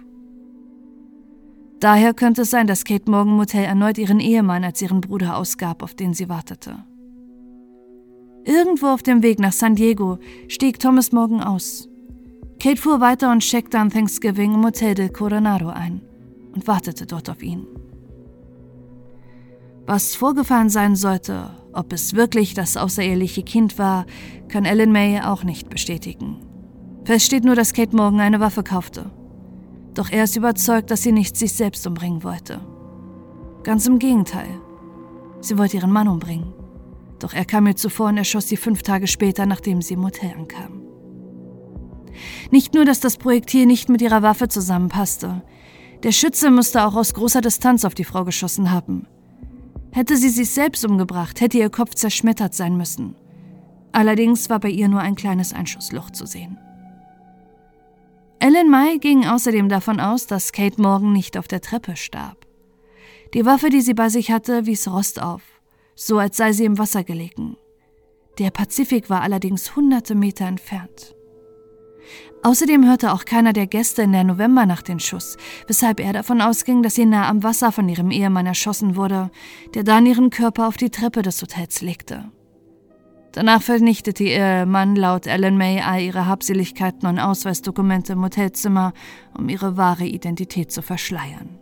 Daher 1.81 2.15
könnte 2.15 2.43
es 2.43 2.51
sein, 2.51 2.67
dass 2.67 2.85
Kate 2.85 3.11
Morgan 3.11 3.37
Motel 3.37 3.65
erneut 3.65 3.99
ihren 3.99 4.21
Ehemann 4.21 4.65
als 4.65 4.81
ihren 4.81 5.03
Bruder 5.03 5.37
ausgab, 5.37 5.83
auf 5.83 5.93
den 5.93 6.15
sie 6.15 6.31
wartete. 6.31 6.83
Irgendwo 8.47 8.87
auf 8.87 9.03
dem 9.03 9.23
Weg 9.23 9.39
nach 9.39 9.53
San 9.53 9.75
Diego 9.75 10.19
stieg 10.49 10.79
Thomas 10.79 11.13
Morgan 11.13 11.43
aus. 11.43 11.91
Kate 12.59 12.81
fuhr 12.81 13.03
weiter 13.03 13.31
und 13.31 13.41
checkte 13.41 13.79
an 13.79 13.91
Thanksgiving 13.91 14.55
im 14.55 14.65
Hotel 14.65 14.95
del 14.95 15.11
Coronado 15.11 15.69
ein 15.69 16.01
und 16.55 16.67
wartete 16.67 17.05
dort 17.05 17.29
auf 17.29 17.43
ihn. 17.43 17.67
Was 19.85 20.15
vorgefallen 20.15 20.71
sein 20.71 20.97
sollte, 20.97 21.51
ob 21.73 21.93
es 21.93 22.15
wirklich 22.15 22.55
das 22.55 22.77
außereheliche 22.77 23.43
Kind 23.43 23.79
war, 23.79 24.07
kann 24.49 24.65
Ellen 24.65 24.93
May 24.93 25.21
auch 25.21 25.45
nicht 25.45 25.71
bestätigen. 25.71 26.39
Fest 27.05 27.27
steht 27.27 27.45
nur, 27.45 27.55
dass 27.55 27.73
Kate 27.73 27.97
Morgan 27.97 28.21
eine 28.21 28.41
Waffe 28.41 28.63
kaufte. 28.63 29.11
Doch 29.95 30.11
er 30.11 30.25
ist 30.25 30.37
überzeugt, 30.37 30.91
dass 30.91 31.03
sie 31.03 31.13
nicht 31.13 31.37
sich 31.37 31.53
selbst 31.53 31.87
umbringen 31.87 32.23
wollte. 32.23 32.61
Ganz 33.63 33.87
im 33.87 33.99
Gegenteil. 33.99 34.61
Sie 35.41 35.59
wollte 35.59 35.77
ihren 35.77 35.93
Mann 35.93 36.09
umbringen. 36.09 36.53
Doch 37.19 37.35
er 37.35 37.45
kam 37.45 37.67
ihr 37.67 37.77
zuvor 37.77 38.09
und 38.09 38.17
erschoss 38.17 38.49
sie 38.49 38.57
fünf 38.57 38.83
Tage 38.83 39.07
später, 39.07 39.47
nachdem 39.47 39.83
sie 39.83 39.95
im 39.95 40.05
Hotel 40.05 40.33
ankam. 40.37 40.83
Nicht 42.51 42.75
nur, 42.75 42.85
dass 42.85 43.01
das 43.01 43.17
Projektil 43.17 43.67
nicht 43.67 43.89
mit 43.89 44.03
ihrer 44.03 44.23
Waffe 44.23 44.49
zusammenpasste. 44.49 45.43
Der 46.03 46.13
Schütze 46.13 46.51
musste 46.51 46.85
auch 46.85 46.95
aus 46.95 47.15
großer 47.15 47.41
Distanz 47.41 47.85
auf 47.85 47.95
die 47.95 48.05
Frau 48.05 48.25
geschossen 48.25 48.71
haben. 48.71 49.07
Hätte 49.93 50.17
sie 50.17 50.29
sich 50.29 50.51
selbst 50.51 50.85
umgebracht, 50.85 51.41
hätte 51.41 51.59
ihr 51.59 51.71
Kopf 51.71 51.95
zerschmettert 51.95 52.55
sein 52.55 52.77
müssen. 52.77 53.17
Allerdings 53.93 54.49
war 54.51 54.61
bei 54.61 54.71
ihr 54.71 54.89
nur 54.89 55.01
ein 55.01 55.17
kleines 55.17 55.53
Einschussloch 55.53 56.11
zu 56.11 56.27
sehen. 56.27 56.59
Ellen 58.39 58.71
May 58.71 58.99
ging 58.99 59.27
außerdem 59.27 59.69
davon 59.69 60.01
aus, 60.01 60.27
dass 60.27 60.53
Kate 60.53 60.81
Morgan 60.81 61.13
nicht 61.13 61.37
auf 61.37 61.49
der 61.49 61.61
Treppe 61.61 61.97
starb. 61.97 62.47
Die 63.35 63.45
Waffe, 63.45 63.69
die 63.69 63.81
sie 63.81 63.95
bei 63.95 64.09
sich 64.09 64.31
hatte, 64.31 64.67
wies 64.67 64.89
Rost 64.89 65.21
auf 65.21 65.43
so 66.01 66.19
als 66.19 66.39
sei 66.39 66.53
sie 66.53 66.65
im 66.65 66.79
Wasser 66.79 67.05
gelegen. 67.05 67.59
Der 68.39 68.51
Pazifik 68.51 69.11
war 69.11 69.21
allerdings 69.21 69.77
hunderte 69.77 70.15
Meter 70.15 70.47
entfernt. 70.47 71.15
Außerdem 72.43 72.87
hörte 72.87 73.13
auch 73.13 73.25
keiner 73.25 73.53
der 73.53 73.67
Gäste 73.67 74.03
in 74.03 74.13
der 74.13 74.25
Novembernacht 74.25 74.89
den 74.89 75.01
Schuss, 75.01 75.37
weshalb 75.67 76.01
er 76.01 76.13
davon 76.13 76.41
ausging, 76.41 76.83
dass 76.83 76.95
sie 76.95 77.07
nah 77.07 77.29
am 77.29 77.43
Wasser 77.43 77.71
von 77.71 77.89
ihrem 77.89 78.11
Ehemann 78.11 78.47
erschossen 78.47 78.97
wurde, 78.97 79.31
der 79.75 79.85
dann 79.85 80.07
ihren 80.07 80.31
Körper 80.31 80.67
auf 80.67 80.77
die 80.77 80.91
Treppe 80.91 81.23
des 81.23 81.43
Hotels 81.43 81.83
legte. 81.83 82.31
Danach 83.33 83.63
vernichtete 83.63 84.25
ihr 84.25 84.67
Mann 84.67 84.97
laut 84.97 85.27
Ellen 85.27 85.57
May 85.57 85.81
all 85.81 86.01
ihre 86.01 86.27
Habseligkeiten 86.27 87.07
und 87.07 87.21
Ausweisdokumente 87.21 88.15
im 88.15 88.25
Hotelzimmer, 88.25 88.93
um 89.37 89.49
ihre 89.49 89.77
wahre 89.77 90.05
Identität 90.05 90.73
zu 90.73 90.83
verschleiern. 90.83 91.59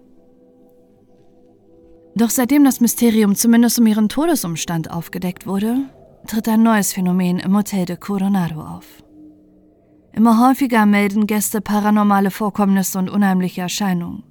Doch 2.14 2.30
seitdem 2.30 2.64
das 2.64 2.80
Mysterium 2.80 3.34
zumindest 3.34 3.78
um 3.78 3.86
ihren 3.86 4.08
Todesumstand 4.08 4.90
aufgedeckt 4.90 5.46
wurde, 5.46 5.88
tritt 6.26 6.48
ein 6.48 6.62
neues 6.62 6.92
Phänomen 6.92 7.38
im 7.38 7.56
Hotel 7.56 7.84
de 7.84 7.96
Coronado 7.96 8.60
auf. 8.60 8.86
Immer 10.18 10.48
häufiger 10.48 10.84
melden 10.84 11.28
Gäste 11.28 11.60
paranormale 11.60 12.32
Vorkommnisse 12.32 12.98
und 12.98 13.08
unheimliche 13.08 13.60
Erscheinungen. 13.60 14.24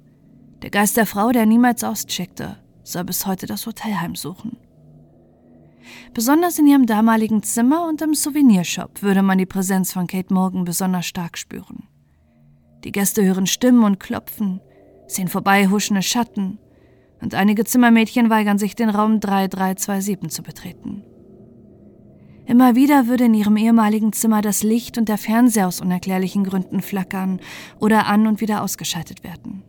Der 0.60 0.68
Geist 0.68 0.98
der 0.98 1.06
Frau, 1.06 1.32
der 1.32 1.46
niemals 1.46 1.82
auscheckte, 1.82 2.58
soll 2.82 3.04
bis 3.04 3.24
heute 3.24 3.46
das 3.46 3.64
Hotel 3.64 3.94
heimsuchen. 3.94 4.58
Besonders 6.12 6.58
in 6.58 6.66
ihrem 6.66 6.84
damaligen 6.84 7.42
Zimmer 7.42 7.88
und 7.88 8.02
im 8.02 8.12
Souvenirshop 8.12 9.00
würde 9.00 9.22
man 9.22 9.38
die 9.38 9.46
Präsenz 9.46 9.94
von 9.94 10.06
Kate 10.06 10.34
Morgan 10.34 10.66
besonders 10.66 11.06
stark 11.06 11.38
spüren. 11.38 11.88
Die 12.84 12.92
Gäste 12.92 13.24
hören 13.24 13.46
Stimmen 13.46 13.82
und 13.82 13.98
Klopfen, 13.98 14.60
sehen 15.06 15.28
vorbei 15.28 15.68
huschende 15.68 16.02
Schatten 16.02 16.58
und 17.22 17.34
einige 17.34 17.64
Zimmermädchen 17.64 18.28
weigern 18.28 18.58
sich, 18.58 18.76
den 18.76 18.90
Raum 18.90 19.20
3327 19.20 20.28
zu 20.28 20.42
betreten. 20.42 21.02
Immer 22.48 22.74
wieder 22.74 23.08
würde 23.08 23.26
in 23.26 23.34
ihrem 23.34 23.58
ehemaligen 23.58 24.14
Zimmer 24.14 24.40
das 24.40 24.62
Licht 24.62 24.96
und 24.96 25.10
der 25.10 25.18
Fernseher 25.18 25.68
aus 25.68 25.82
unerklärlichen 25.82 26.44
Gründen 26.44 26.80
flackern 26.80 27.40
oder 27.78 28.06
an 28.06 28.26
und 28.26 28.40
wieder 28.40 28.62
ausgeschaltet 28.62 29.22
werden. 29.22 29.62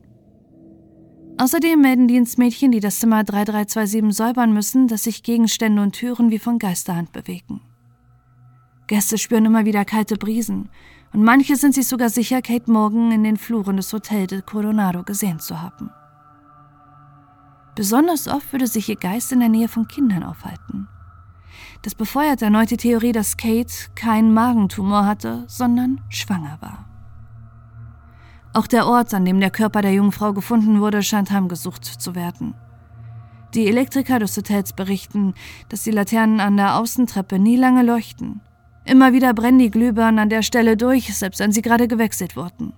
Außerdem 1.37 1.81
melden 1.81 2.07
Dienstmädchen, 2.07 2.71
die 2.71 2.79
das 2.79 2.99
Zimmer 3.01 3.25
3327 3.25 4.15
säubern 4.15 4.53
müssen, 4.53 4.87
dass 4.87 5.03
sich 5.03 5.23
Gegenstände 5.23 5.81
und 5.81 5.91
Türen 5.91 6.31
wie 6.31 6.39
von 6.39 6.57
Geisterhand 6.57 7.11
bewegen. 7.11 7.59
Gäste 8.87 9.17
spüren 9.17 9.45
immer 9.45 9.65
wieder 9.65 9.83
kalte 9.83 10.15
Brisen 10.15 10.69
und 11.11 11.21
manche 11.21 11.57
sind 11.57 11.75
sich 11.75 11.87
sogar 11.87 12.09
sicher, 12.09 12.41
Kate 12.41 12.71
Morgan 12.71 13.11
in 13.11 13.25
den 13.25 13.35
Fluren 13.35 13.75
des 13.75 13.91
Hotel 13.91 14.25
de 14.25 14.41
Coronado 14.41 15.03
gesehen 15.03 15.39
zu 15.39 15.61
haben. 15.61 15.89
Besonders 17.75 18.29
oft 18.29 18.53
würde 18.53 18.67
sich 18.67 18.87
ihr 18.87 18.95
Geist 18.95 19.33
in 19.33 19.41
der 19.41 19.49
Nähe 19.49 19.67
von 19.67 19.85
Kindern 19.85 20.23
aufhalten. 20.23 20.87
Das 21.81 21.95
befeuert 21.95 22.41
erneut 22.41 22.71
die 22.71 22.77
Theorie, 22.77 23.13
dass 23.13 23.37
Kate 23.37 23.73
keinen 23.95 24.33
Magentumor 24.33 25.05
hatte, 25.05 25.45
sondern 25.47 26.01
schwanger 26.09 26.57
war. 26.59 26.85
Auch 28.53 28.67
der 28.67 28.87
Ort, 28.87 29.13
an 29.13 29.25
dem 29.25 29.39
der 29.39 29.51
Körper 29.51 29.81
der 29.81 29.93
jungen 29.93 30.11
Frau 30.11 30.33
gefunden 30.33 30.81
wurde, 30.81 31.03
scheint 31.03 31.31
heimgesucht 31.31 31.85
zu 31.85 32.15
werden. 32.15 32.55
Die 33.53 33.67
Elektriker 33.67 34.19
des 34.19 34.35
Hotels 34.35 34.73
berichten, 34.73 35.33
dass 35.69 35.83
die 35.83 35.91
Laternen 35.91 36.39
an 36.39 36.57
der 36.57 36.77
Außentreppe 36.77 37.39
nie 37.39 37.55
lange 37.55 37.83
leuchten. 37.83 38.41
Immer 38.85 39.13
wieder 39.13 39.33
brennen 39.33 39.59
die 39.59 39.71
Glühbirnen 39.71 40.19
an 40.19 40.29
der 40.29 40.41
Stelle 40.41 40.75
durch, 40.75 41.15
selbst 41.15 41.39
wenn 41.39 41.51
sie 41.51 41.61
gerade 41.61 41.87
gewechselt 41.87 42.35
wurden. 42.35 42.73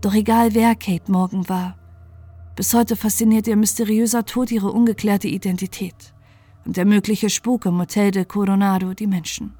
Doch 0.00 0.14
egal 0.14 0.54
wer 0.54 0.74
Kate 0.74 1.10
Morgan 1.10 1.48
war, 1.48 1.76
bis 2.56 2.74
heute 2.74 2.96
fasziniert 2.96 3.46
ihr 3.46 3.56
mysteriöser 3.56 4.24
Tod 4.24 4.50
ihre 4.50 4.72
ungeklärte 4.72 5.28
Identität 5.28 6.13
und 6.64 6.76
der 6.76 6.84
mögliche 6.84 7.30
Spuk 7.30 7.66
im 7.66 7.78
Hotel 7.78 8.10
de 8.10 8.24
Coronado 8.24 8.94
die 8.94 9.06
Menschen. 9.06 9.54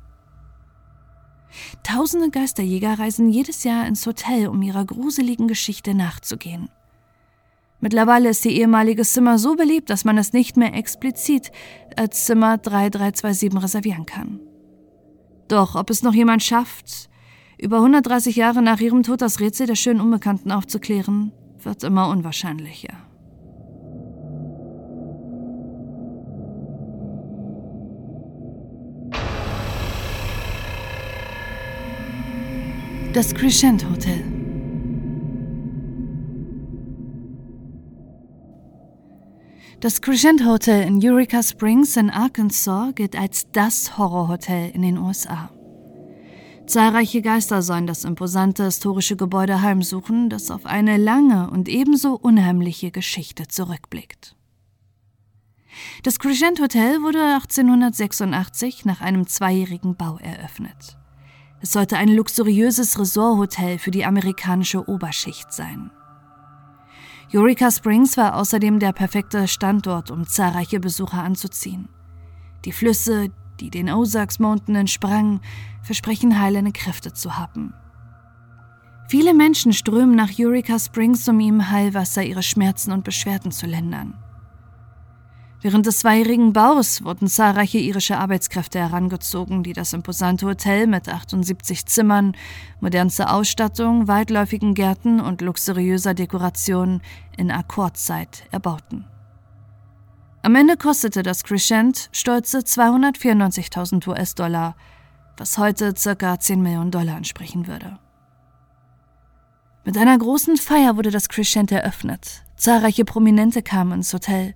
Tausende 1.83 2.31
Geisterjäger 2.31 2.99
reisen 2.99 3.29
jedes 3.29 3.65
Jahr 3.65 3.87
ins 3.87 4.07
Hotel, 4.07 4.49
um 4.49 4.63
ihrer 4.63 4.85
gruseligen 4.85 5.47
Geschichte 5.49 5.95
nachzugehen. 5.95 6.69
Mittlerweile 7.81 8.31
ist 8.31 8.45
ihr 8.47 8.53
ehemaliges 8.53 9.13
Zimmer 9.13 9.39
so 9.39 9.57
beliebt, 9.57 9.91
dass 9.91 10.05
man 10.05 10.17
es 10.17 10.33
nicht 10.33 10.57
mehr 10.57 10.75
explizit 10.75 11.53
als 11.97 12.25
Zimmer 12.25 12.57
3327 12.57 13.63
reservieren 13.63 14.07
kann. 14.07 14.41
Doch 15.49 15.75
ob 15.75 15.91
es 15.91 16.03
noch 16.03 16.15
jemand 16.15 16.43
schafft, 16.43 17.11
über 17.59 17.77
130 17.77 18.37
Jahre 18.37 18.63
nach 18.63 18.81
ihrem 18.81 19.03
Tod 19.03 19.21
das 19.21 19.39
Rätsel 19.41 19.67
der 19.67 19.75
schönen 19.75 20.01
Unbekannten 20.01 20.51
aufzuklären, 20.51 21.33
wird 21.63 21.85
immer 21.85 22.09
unwahrscheinlicher. 22.09 23.04
Das 33.15 33.33
Crescent 33.33 33.89
Hotel. 33.89 34.25
Das 39.79 40.03
Crescent 40.03 40.45
Hotel 40.45 40.85
in 40.89 40.99
Eureka 41.01 41.41
Springs 41.45 41.97
in 41.97 42.11
Arkansas 42.11 42.93
gilt 42.97 43.17
als 43.17 43.53
das 43.53 43.97
Horrorhotel 43.97 44.71
in 44.71 44.83
den 44.83 44.99
USA. 44.99 45.53
Zahlreiche 46.67 47.23
Geister 47.23 47.63
sollen 47.63 47.87
das 47.87 48.05
imposante 48.05 48.65
historische 48.65 49.15
Gebäude 49.15 49.63
heimsuchen, 49.63 50.29
das 50.29 50.51
auf 50.51 50.67
eine 50.67 50.97
lange 50.97 51.49
und 51.51 51.69
ebenso 51.69 52.15
unheimliche 52.17 52.91
Geschichte 52.91 53.47
zurückblickt. 53.47 54.35
Das 56.03 56.19
Crescent 56.19 56.61
Hotel 56.61 57.01
wurde 57.01 57.23
1886 57.35 58.85
nach 58.85 59.01
einem 59.01 59.29
zweijährigen 59.29 59.95
Bau 59.95 60.19
eröffnet. 60.19 60.99
Es 61.65 61.73
sollte 61.73 61.97
ein 61.97 62.11
luxuriöses 62.11 62.99
Resorthotel 62.99 63.79
für 63.79 63.91
die 63.91 64.05
amerikanische 64.05 64.87
Oberschicht 64.87 65.51
sein. 65.51 65.91
Eureka 67.33 67.71
Springs 67.71 68.19
war 68.19 68.37
außerdem 68.37 68.81
der 68.81 68.93
perfekte 68.93 69.49
Standort, 69.49 70.11
um 70.11 70.27
zahlreiche 70.27 70.79
Besucher 70.79 71.23
anzuziehen. 71.23 71.89
Die 72.67 72.73
Flüsse, 72.73 73.31
die 73.61 73.71
den 73.71 73.89
Ozarks 73.89 74.39
Mountain 74.39 74.75
entsprangen, 74.75 75.41
versprechen 75.81 76.39
heilende 76.39 76.73
Kräfte 76.73 77.15
zu 77.15 77.39
haben. 77.39 77.73
Viele 79.09 79.33
Menschen 79.33 79.73
strömen 79.73 80.15
nach 80.15 80.33
Eureka 80.39 80.79
Springs, 80.79 81.27
um 81.31 81.41
ihm 81.41 81.71
Heilwasser 81.71 82.23
ihre 82.25 82.43
Schmerzen 82.43 82.93
und 82.93 83.05
Beschwerden 83.05 83.53
zu 83.53 83.65
lindern. 83.65 84.23
Während 85.65 85.87
des 85.87 86.01
zweijährigen 86.01 86.53
Baus 86.53 87.05
wurden 87.05 87.27
zahlreiche 87.27 87.79
irische 87.79 88.19
Arbeitskräfte 88.19 88.81
herangezogen, 88.81 89.63
die 89.63 89.73
das 89.73 89.95
imposante 89.95 90.45
Hotel 90.45 90.87
mit 90.87 91.09
78 91.09 91.87
Zimmern, 91.87 92.37
modernster 92.81 93.33
Ausstattung, 93.33 94.07
weitläufigen 94.07 94.75
Gärten 94.75 95.21
und 95.21 95.41
luxuriöser 95.41 96.13
Dekoration 96.13 97.01
in 97.39 97.51
Akkordzeit 97.51 98.45
erbauten. 98.51 99.07
Am 100.43 100.55
Ende 100.55 100.77
kostete 100.77 101.23
das 101.23 101.45
Crescent 101.45 102.11
stolze 102.13 102.59
294.000 102.59 104.07
US-Dollar, 104.07 104.77
was 105.39 105.57
heute 105.57 105.95
ca. 105.95 106.39
10 106.39 106.61
Millionen 106.61 106.91
Dollar 106.91 107.17
entsprechen 107.17 107.69
würde. 107.69 107.99
Mit 109.87 109.97
einer 109.97 110.19
großen 110.19 110.59
Feier 110.59 110.99
wurde 110.99 111.11
das 111.11 111.31
Crescent 111.31 111.73
eröffnet. 111.73 112.43
Zahlreiche 112.55 113.07
Prominente 113.07 113.63
kamen 113.63 113.93
ins 113.93 114.13
Hotel. 114.13 114.55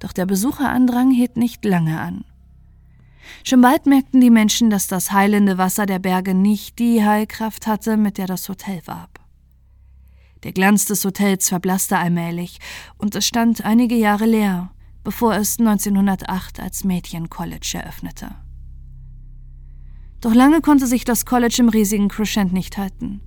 Doch 0.00 0.12
der 0.12 0.26
Besucherandrang 0.26 1.10
hielt 1.10 1.36
nicht 1.36 1.64
lange 1.64 2.00
an. 2.00 2.24
Schon 3.42 3.60
bald 3.60 3.86
merkten 3.86 4.20
die 4.20 4.30
Menschen, 4.30 4.70
dass 4.70 4.86
das 4.86 5.12
heilende 5.12 5.58
Wasser 5.58 5.86
der 5.86 5.98
Berge 5.98 6.34
nicht 6.34 6.78
die 6.78 7.04
Heilkraft 7.04 7.66
hatte, 7.66 7.96
mit 7.96 8.18
der 8.18 8.26
das 8.26 8.48
Hotel 8.48 8.82
warb. 8.86 9.20
Der 10.42 10.52
Glanz 10.52 10.84
des 10.84 11.04
Hotels 11.04 11.48
verblasste 11.48 11.96
allmählich 11.96 12.58
und 12.98 13.14
es 13.14 13.26
stand 13.26 13.64
einige 13.64 13.94
Jahre 13.94 14.26
leer, 14.26 14.70
bevor 15.02 15.34
es 15.34 15.58
1908 15.58 16.60
als 16.60 16.84
Mädchen-College 16.84 17.78
eröffnete. 17.82 18.30
Doch 20.20 20.34
lange 20.34 20.60
konnte 20.60 20.86
sich 20.86 21.04
das 21.04 21.26
College 21.26 21.56
im 21.58 21.68
riesigen 21.68 22.08
Crescent 22.08 22.52
nicht 22.52 22.78
halten. 22.78 23.20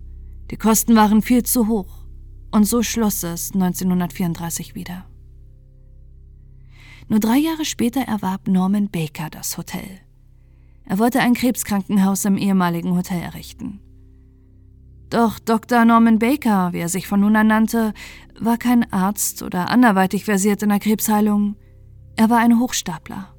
Die 0.50 0.58
Kosten 0.58 0.96
waren 0.96 1.22
viel 1.22 1.44
zu 1.44 1.68
hoch 1.68 2.06
und 2.52 2.66
so 2.66 2.82
schloss 2.82 3.24
es 3.24 3.52
1934 3.54 4.76
wieder. 4.76 5.06
Nur 7.10 7.20
drei 7.20 7.38
Jahre 7.38 7.66
später 7.66 8.02
erwarb 8.02 8.48
Norman 8.48 8.90
Baker 8.90 9.30
das 9.30 9.58
Hotel. 9.58 10.00
Er 10.86 11.00
wollte 11.00 11.20
ein 11.20 11.34
Krebskrankenhaus 11.34 12.26
im 12.26 12.38
ehemaligen 12.38 12.96
Hotel 12.96 13.22
errichten. 13.22 13.80
Doch 15.10 15.40
Dr. 15.40 15.86
Norman 15.86 16.20
Baker, 16.20 16.74
wie 16.74 16.80
er 16.80 16.90
sich 16.90 17.08
von 17.08 17.22
nun 17.22 17.36
an 17.36 17.48
nannte, 17.48 17.94
war 18.40 18.58
kein 18.58 18.92
Arzt 18.92 19.42
oder 19.42 19.70
anderweitig 19.70 20.26
versiert 20.26 20.64
in 20.64 20.70
der 20.70 20.80
Krebsheilung. 20.80 21.56
Er 22.18 22.30
war 22.30 22.40
ein 22.40 22.60
Hochstapler. 22.60 23.34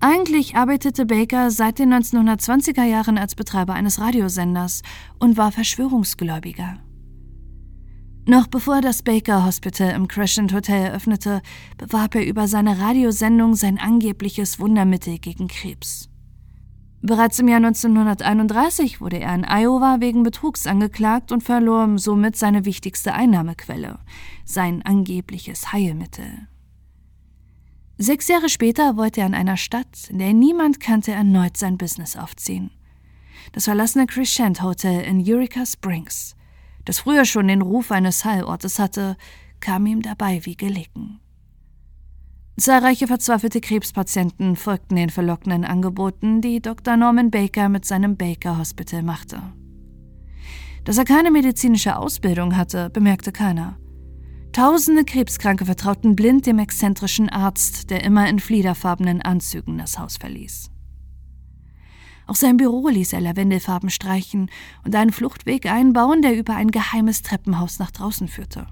Eigentlich 0.00 0.56
arbeitete 0.56 1.06
Baker 1.06 1.50
seit 1.50 1.78
den 1.78 1.92
1920er 1.92 2.84
Jahren 2.84 3.16
als 3.16 3.34
Betreiber 3.34 3.72
eines 3.72 3.98
Radiosenders 3.98 4.82
und 5.18 5.38
war 5.38 5.52
Verschwörungsgläubiger. 5.52 6.80
Noch 8.28 8.48
bevor 8.48 8.80
das 8.80 9.04
Baker 9.04 9.46
Hospital 9.46 9.94
im 9.94 10.08
Crescent 10.08 10.52
Hotel 10.52 10.86
eröffnete, 10.86 11.42
bewarb 11.78 12.16
er 12.16 12.26
über 12.26 12.48
seine 12.48 12.80
Radiosendung 12.80 13.54
sein 13.54 13.78
angebliches 13.78 14.58
Wundermittel 14.58 15.18
gegen 15.18 15.46
Krebs. 15.46 16.08
Bereits 17.02 17.38
im 17.38 17.46
Jahr 17.46 17.58
1931 17.58 19.00
wurde 19.00 19.20
er 19.20 19.32
in 19.32 19.44
Iowa 19.44 19.98
wegen 20.00 20.24
Betrugs 20.24 20.66
angeklagt 20.66 21.30
und 21.30 21.44
verlor 21.44 21.98
somit 21.98 22.34
seine 22.34 22.64
wichtigste 22.64 23.14
Einnahmequelle, 23.14 24.00
sein 24.44 24.82
angebliches 24.82 25.72
Heilmittel. 25.72 26.48
Sechs 27.96 28.26
Jahre 28.26 28.48
später 28.48 28.96
wollte 28.96 29.20
er 29.20 29.28
in 29.28 29.34
einer 29.34 29.56
Stadt, 29.56 30.10
in 30.10 30.18
der 30.18 30.34
niemand 30.34 30.80
kannte, 30.80 31.12
erneut 31.12 31.56
sein 31.56 31.78
Business 31.78 32.16
aufziehen. 32.16 32.72
Das 33.52 33.66
verlassene 33.66 34.06
Crescent 34.06 34.62
Hotel 34.62 35.04
in 35.04 35.22
Eureka 35.24 35.64
Springs 35.64 36.34
das 36.86 37.00
früher 37.00 37.26
schon 37.26 37.48
den 37.48 37.60
Ruf 37.60 37.90
eines 37.90 38.24
Heilortes 38.24 38.78
hatte, 38.78 39.16
kam 39.60 39.84
ihm 39.84 40.00
dabei 40.00 40.40
wie 40.44 40.56
gelegen. 40.56 41.20
Zahlreiche 42.58 43.06
verzweifelte 43.06 43.60
Krebspatienten 43.60 44.56
folgten 44.56 44.96
den 44.96 45.10
verlockenden 45.10 45.66
Angeboten, 45.66 46.40
die 46.40 46.60
Dr. 46.62 46.96
Norman 46.96 47.30
Baker 47.30 47.68
mit 47.68 47.84
seinem 47.84 48.16
Baker 48.16 48.56
Hospital 48.56 49.02
machte. 49.02 49.42
Dass 50.84 50.96
er 50.96 51.04
keine 51.04 51.30
medizinische 51.30 51.96
Ausbildung 51.96 52.56
hatte, 52.56 52.88
bemerkte 52.88 53.30
keiner. 53.30 53.76
Tausende 54.52 55.04
Krebskranke 55.04 55.66
vertrauten 55.66 56.16
blind 56.16 56.46
dem 56.46 56.58
exzentrischen 56.58 57.28
Arzt, 57.28 57.90
der 57.90 58.04
immer 58.04 58.26
in 58.26 58.38
fliederfarbenen 58.38 59.20
Anzügen 59.20 59.76
das 59.76 59.98
Haus 59.98 60.16
verließ. 60.16 60.70
Auch 62.26 62.34
sein 62.34 62.56
Büro 62.56 62.88
ließ 62.88 63.12
er 63.12 63.20
Lavendelfarben 63.20 63.90
streichen 63.90 64.50
und 64.84 64.94
einen 64.94 65.12
Fluchtweg 65.12 65.66
einbauen, 65.66 66.22
der 66.22 66.36
über 66.36 66.54
ein 66.54 66.70
geheimes 66.70 67.22
Treppenhaus 67.22 67.78
nach 67.78 67.92
draußen 67.92 68.28
führte. 68.28 68.66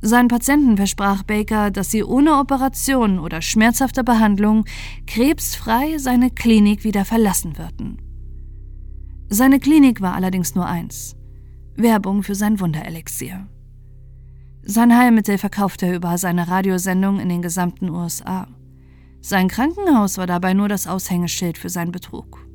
Seinen 0.00 0.28
Patienten 0.28 0.76
versprach 0.76 1.24
Baker, 1.24 1.72
dass 1.72 1.90
sie 1.90 2.04
ohne 2.04 2.38
Operation 2.38 3.18
oder 3.18 3.42
schmerzhafte 3.42 4.04
Behandlung 4.04 4.64
krebsfrei 5.06 5.98
seine 5.98 6.30
Klinik 6.30 6.84
wieder 6.84 7.04
verlassen 7.04 7.58
würden. 7.58 8.00
Seine 9.28 9.58
Klinik 9.58 10.00
war 10.00 10.14
allerdings 10.14 10.54
nur 10.54 10.66
eins: 10.66 11.16
Werbung 11.74 12.22
für 12.22 12.36
sein 12.36 12.60
Wunderelixier. 12.60 13.48
Sein 14.62 14.96
Heilmittel 14.96 15.36
verkaufte 15.36 15.86
er 15.86 15.96
über 15.96 16.16
seine 16.16 16.46
Radiosendung 16.46 17.18
in 17.18 17.28
den 17.28 17.42
gesamten 17.42 17.90
USA. 17.90 18.46
Sein 19.20 19.48
Krankenhaus 19.48 20.18
war 20.18 20.26
dabei 20.26 20.54
nur 20.54 20.68
das 20.68 20.86
Aushängeschild 20.86 21.58
für 21.58 21.68
seinen 21.68 21.92
Betrug. 21.92 22.46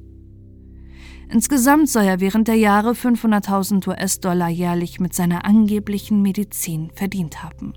Insgesamt 1.29 1.89
soll 1.89 2.03
er 2.03 2.19
während 2.19 2.47
der 2.47 2.55
Jahre 2.55 2.91
500.000 2.91 3.87
US-Dollar 3.87 4.49
jährlich 4.49 4.99
mit 4.99 5.13
seiner 5.13 5.45
angeblichen 5.45 6.21
Medizin 6.21 6.91
verdient 6.93 7.43
haben. 7.43 7.73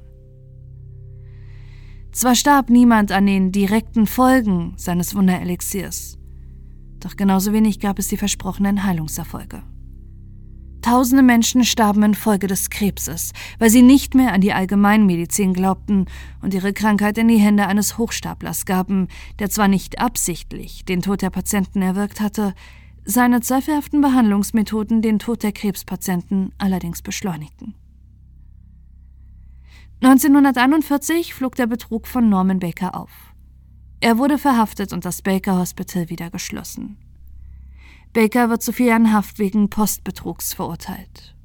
Zwar 2.13 2.35
starb 2.35 2.71
niemand 2.71 3.13
an 3.13 3.27
den 3.27 3.53
direkten 3.53 4.07
Folgen 4.07 4.75
seines 4.77 5.15
Wunderelixiers, 5.15 6.19
doch 7.01 7.17
genauso 7.17 7.53
wenig 7.53 7.79
gab 7.79 7.99
es 7.99 8.09
die 8.09 8.17
versprochenen 8.17 8.85
Heilungserfolge. 8.85 9.63
Tausende 10.87 11.25
Menschen 11.25 11.65
starben 11.65 12.05
infolge 12.05 12.47
des 12.47 12.71
Krebses, 12.71 13.33
weil 13.59 13.71
sie 13.71 13.83
nicht 13.83 14.15
mehr 14.15 14.33
an 14.33 14.41
die 14.41 14.53
Allgemeinmedizin 14.53 15.53
glaubten 15.53 16.07
und 16.43 16.55
ihre 16.55 16.73
Krankheit 16.73 17.19
in 17.19 17.27
die 17.27 17.39
Hände 17.39 17.67
eines 17.67 17.99
Hochstaplers 17.99 18.67
gaben, 18.67 19.09
der 19.41 19.51
zwar 19.51 19.67
nicht 19.67 19.99
absichtlich 19.99 20.85
den 20.85 21.03
Tod 21.03 21.23
der 21.23 21.31
Patienten 21.31 21.83
erwirkt 21.83 22.21
hatte, 22.21 22.55
seine 23.05 23.41
zweifelhaften 23.41 24.01
Behandlungsmethoden 24.01 25.03
den 25.03 25.19
Tod 25.19 25.43
der 25.43 25.51
Krebspatienten 25.51 26.53
allerdings 26.57 27.03
beschleunigten. 27.03 27.75
1941 30.05 31.35
flog 31.35 31.57
der 31.57 31.67
Betrug 31.67 32.07
von 32.07 32.29
Norman 32.29 32.61
Baker 32.61 32.95
auf. 32.95 33.11
Er 33.99 34.19
wurde 34.19 34.39
verhaftet 34.39 34.93
und 34.93 35.05
das 35.05 35.21
Baker 35.21 35.59
Hospital 35.59 36.11
wieder 36.11 36.31
geschlossen. 36.31 36.97
Baker 38.17 38.49
wird 38.49 38.63
zu 38.63 38.73
vier 38.73 38.87
Jahren 38.87 39.13
Haft 39.13 39.39
wegen 39.39 39.69
Postbetrugs 39.69 40.55
verurteilt. 40.55 41.37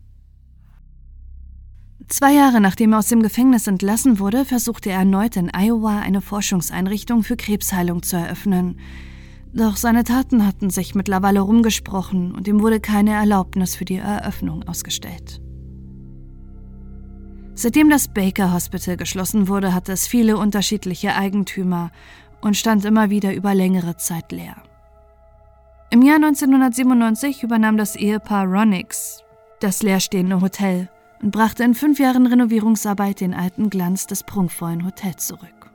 Zwei 2.07 2.34
Jahre 2.34 2.62
nachdem 2.62 2.93
er 2.93 2.99
aus 2.99 3.10
dem 3.10 3.21
Gefängnis 3.21 3.67
entlassen 3.67 4.19
wurde, 4.19 4.45
versuchte 4.45 4.89
er 4.89 4.99
erneut 4.99 5.36
in 5.36 5.51
Iowa 5.53 5.99
eine 5.99 6.21
Forschungseinrichtung 6.21 7.23
für 7.23 7.36
Krebsheilung 7.36 8.03
zu 8.03 8.15
eröffnen. 8.15 8.79
Doch 9.51 9.75
seine 9.75 10.05
Taten 10.05 10.47
hatten 10.47 10.69
sich 10.69 10.95
mittlerweile 10.95 11.41
rumgesprochen 11.41 12.34
und 12.34 12.47
ihm 12.47 12.62
wurde 12.62 12.79
keine 12.79 13.12
Erlaubnis 13.12 13.75
für 13.75 13.84
die 13.84 13.97
Eröffnung 13.97 14.63
ausgestellt. 14.63 15.41
Seitdem 17.53 17.89
das 17.89 18.07
Baker 18.07 18.53
Hospital 18.53 18.95
geschlossen 18.95 19.49
wurde, 19.49 19.73
hatte 19.73 19.91
es 19.91 20.07
viele 20.07 20.38
unterschiedliche 20.38 21.15
Eigentümer 21.15 21.91
und 22.39 22.55
stand 22.55 22.86
immer 22.86 23.10
wieder 23.10 23.34
über 23.36 23.53
längere 23.53 23.97
Zeit 23.97 24.31
leer. 24.31 24.63
Im 25.93 26.04
Jahr 26.04 26.15
1997 26.15 27.43
übernahm 27.43 27.75
das 27.75 27.97
Ehepaar 27.97 28.45
Ronix 28.45 29.25
das 29.60 29.84
leerstehende 29.84 30.39
Hotel 30.39 30.89
und 31.21 31.32
brachte 31.32 31.65
in 31.65 31.75
fünf 31.75 31.99
Jahren 31.99 32.27
Renovierungsarbeit 32.27 33.19
den 33.19 33.34
alten 33.34 33.69
Glanz 33.69 34.08
des 34.08 34.23
prunkvollen 34.23 34.86
Hotels 34.86 35.27
zurück. 35.27 35.69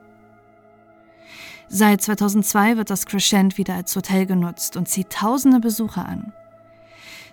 Seit 1.69 2.01
2002 2.01 2.77
wird 2.77 2.89
das 2.89 3.05
Crescent 3.05 3.59
wieder 3.59 3.75
als 3.75 3.95
Hotel 3.95 4.25
genutzt 4.25 4.75
und 4.75 4.87
zieht 4.87 5.11
tausende 5.11 5.59
Besucher 5.59 6.07
an. 6.07 6.33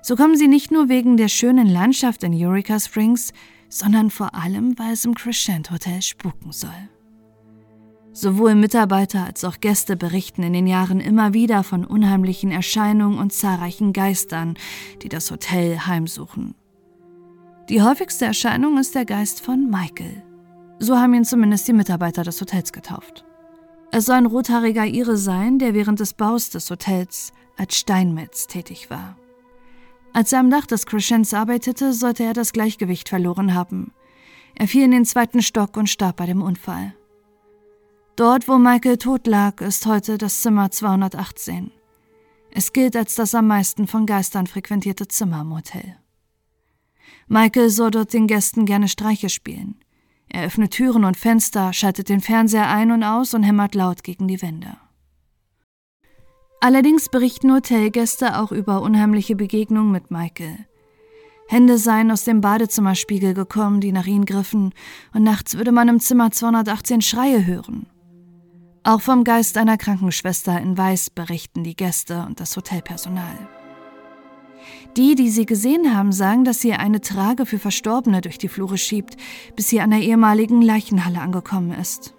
So 0.02 0.14
kommen 0.14 0.36
sie 0.36 0.48
nicht 0.48 0.70
nur 0.70 0.90
wegen 0.90 1.16
der 1.16 1.28
schönen 1.28 1.66
Landschaft 1.66 2.22
in 2.22 2.34
Eureka 2.34 2.78
Springs, 2.78 3.32
sondern 3.70 4.10
vor 4.10 4.34
allem, 4.34 4.78
weil 4.78 4.92
es 4.92 5.06
im 5.06 5.14
Crescent 5.14 5.70
Hotel 5.70 6.02
spuken 6.02 6.52
soll. 6.52 6.90
Sowohl 8.14 8.54
Mitarbeiter 8.54 9.24
als 9.24 9.42
auch 9.42 9.58
Gäste 9.58 9.96
berichten 9.96 10.44
in 10.44 10.52
den 10.52 10.68
Jahren 10.68 11.00
immer 11.00 11.34
wieder 11.34 11.64
von 11.64 11.84
unheimlichen 11.84 12.52
Erscheinungen 12.52 13.18
und 13.18 13.32
zahlreichen 13.32 13.92
Geistern, 13.92 14.54
die 15.02 15.08
das 15.08 15.32
Hotel 15.32 15.80
heimsuchen. 15.80 16.54
Die 17.68 17.82
häufigste 17.82 18.24
Erscheinung 18.24 18.78
ist 18.78 18.94
der 18.94 19.04
Geist 19.04 19.40
von 19.40 19.68
Michael. 19.68 20.22
So 20.78 20.96
haben 20.96 21.12
ihn 21.14 21.24
zumindest 21.24 21.66
die 21.66 21.72
Mitarbeiter 21.72 22.22
des 22.22 22.40
Hotels 22.40 22.72
getauft. 22.72 23.24
Es 23.90 24.06
soll 24.06 24.16
ein 24.16 24.26
rothaariger 24.26 24.86
Ire 24.86 25.16
sein, 25.16 25.58
der 25.58 25.74
während 25.74 25.98
des 25.98 26.14
Baus 26.14 26.50
des 26.50 26.70
Hotels 26.70 27.32
als 27.56 27.76
Steinmetz 27.76 28.46
tätig 28.46 28.90
war. 28.90 29.16
Als 30.12 30.32
er 30.32 30.38
am 30.38 30.50
Dach 30.50 30.66
des 30.66 30.86
Crescents 30.86 31.34
arbeitete, 31.34 31.92
sollte 31.92 32.22
er 32.22 32.32
das 32.32 32.52
Gleichgewicht 32.52 33.08
verloren 33.08 33.54
haben. 33.54 33.92
Er 34.54 34.68
fiel 34.68 34.84
in 34.84 34.92
den 34.92 35.04
zweiten 35.04 35.42
Stock 35.42 35.76
und 35.76 35.90
starb 35.90 36.16
bei 36.16 36.26
dem 36.26 36.42
Unfall. 36.42 36.94
Dort, 38.16 38.46
wo 38.46 38.58
Michael 38.58 38.96
tot 38.98 39.26
lag, 39.26 39.60
ist 39.60 39.86
heute 39.86 40.18
das 40.18 40.40
Zimmer 40.40 40.70
218. 40.70 41.72
Es 42.52 42.72
gilt 42.72 42.94
als 42.94 43.16
das 43.16 43.34
am 43.34 43.48
meisten 43.48 43.88
von 43.88 44.06
Geistern 44.06 44.46
frequentierte 44.46 45.08
Zimmer 45.08 45.40
im 45.40 45.52
Hotel. 45.52 45.96
Michael 47.26 47.70
soll 47.70 47.90
dort 47.90 48.12
den 48.12 48.28
Gästen 48.28 48.66
gerne 48.66 48.86
Streiche 48.86 49.28
spielen. 49.28 49.80
Er 50.28 50.44
öffnet 50.44 50.70
Türen 50.70 51.04
und 51.04 51.16
Fenster, 51.16 51.72
schaltet 51.72 52.08
den 52.08 52.20
Fernseher 52.20 52.68
ein 52.68 52.92
und 52.92 53.02
aus 53.02 53.34
und 53.34 53.42
hämmert 53.42 53.74
laut 53.74 54.04
gegen 54.04 54.28
die 54.28 54.40
Wände. 54.40 54.76
Allerdings 56.60 57.08
berichten 57.08 57.52
Hotelgäste 57.52 58.38
auch 58.38 58.52
über 58.52 58.82
unheimliche 58.82 59.34
Begegnungen 59.34 59.90
mit 59.90 60.12
Michael. 60.12 60.66
Hände 61.48 61.78
seien 61.78 62.12
aus 62.12 62.22
dem 62.22 62.40
Badezimmerspiegel 62.40 63.34
gekommen, 63.34 63.80
die 63.80 63.90
nach 63.90 64.06
ihm 64.06 64.24
griffen, 64.24 64.72
und 65.12 65.24
nachts 65.24 65.56
würde 65.56 65.72
man 65.72 65.88
im 65.88 65.98
Zimmer 65.98 66.30
218 66.30 67.00
Schreie 67.02 67.44
hören. 67.44 67.86
Auch 68.86 69.00
vom 69.00 69.24
Geist 69.24 69.56
einer 69.56 69.78
Krankenschwester 69.78 70.60
in 70.60 70.76
Weiß 70.76 71.08
berichten 71.08 71.64
die 71.64 71.74
Gäste 71.74 72.26
und 72.26 72.38
das 72.38 72.54
Hotelpersonal. 72.54 73.48
Die, 74.98 75.14
die 75.14 75.30
sie 75.30 75.46
gesehen 75.46 75.96
haben, 75.96 76.12
sagen, 76.12 76.44
dass 76.44 76.60
sie 76.60 76.74
eine 76.74 77.00
Trage 77.00 77.46
für 77.46 77.58
Verstorbene 77.58 78.20
durch 78.20 78.36
die 78.36 78.48
Flure 78.48 78.76
schiebt, 78.76 79.16
bis 79.56 79.70
sie 79.70 79.80
an 79.80 79.90
der 79.90 80.00
ehemaligen 80.00 80.60
Leichenhalle 80.60 81.18
angekommen 81.18 81.72
ist. 81.72 82.14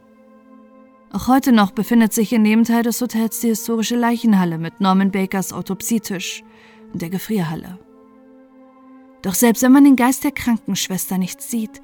Auch 1.12 1.28
heute 1.28 1.52
noch 1.52 1.70
befindet 1.70 2.14
sich 2.14 2.34
in 2.34 2.44
dem 2.44 2.64
Teil 2.64 2.82
des 2.82 3.00
Hotels 3.00 3.42
die 3.42 3.50
historische 3.50 3.96
Leichenhalle 3.96 4.58
mit 4.58 4.82
Norman 4.82 5.12
Bakers 5.12 5.54
Autopsietisch 5.54 6.44
und 6.92 7.02
der 7.04 7.12
Gefrierhalle. 7.12 7.78
Doch 9.22 9.36
selbst 9.36 9.62
wenn 9.62 9.72
man 9.72 9.84
den 9.84 9.96
Geist 9.96 10.24
der 10.24 10.32
Krankenschwester 10.32 11.20
nicht 11.20 11.44
sieht, 11.44 11.80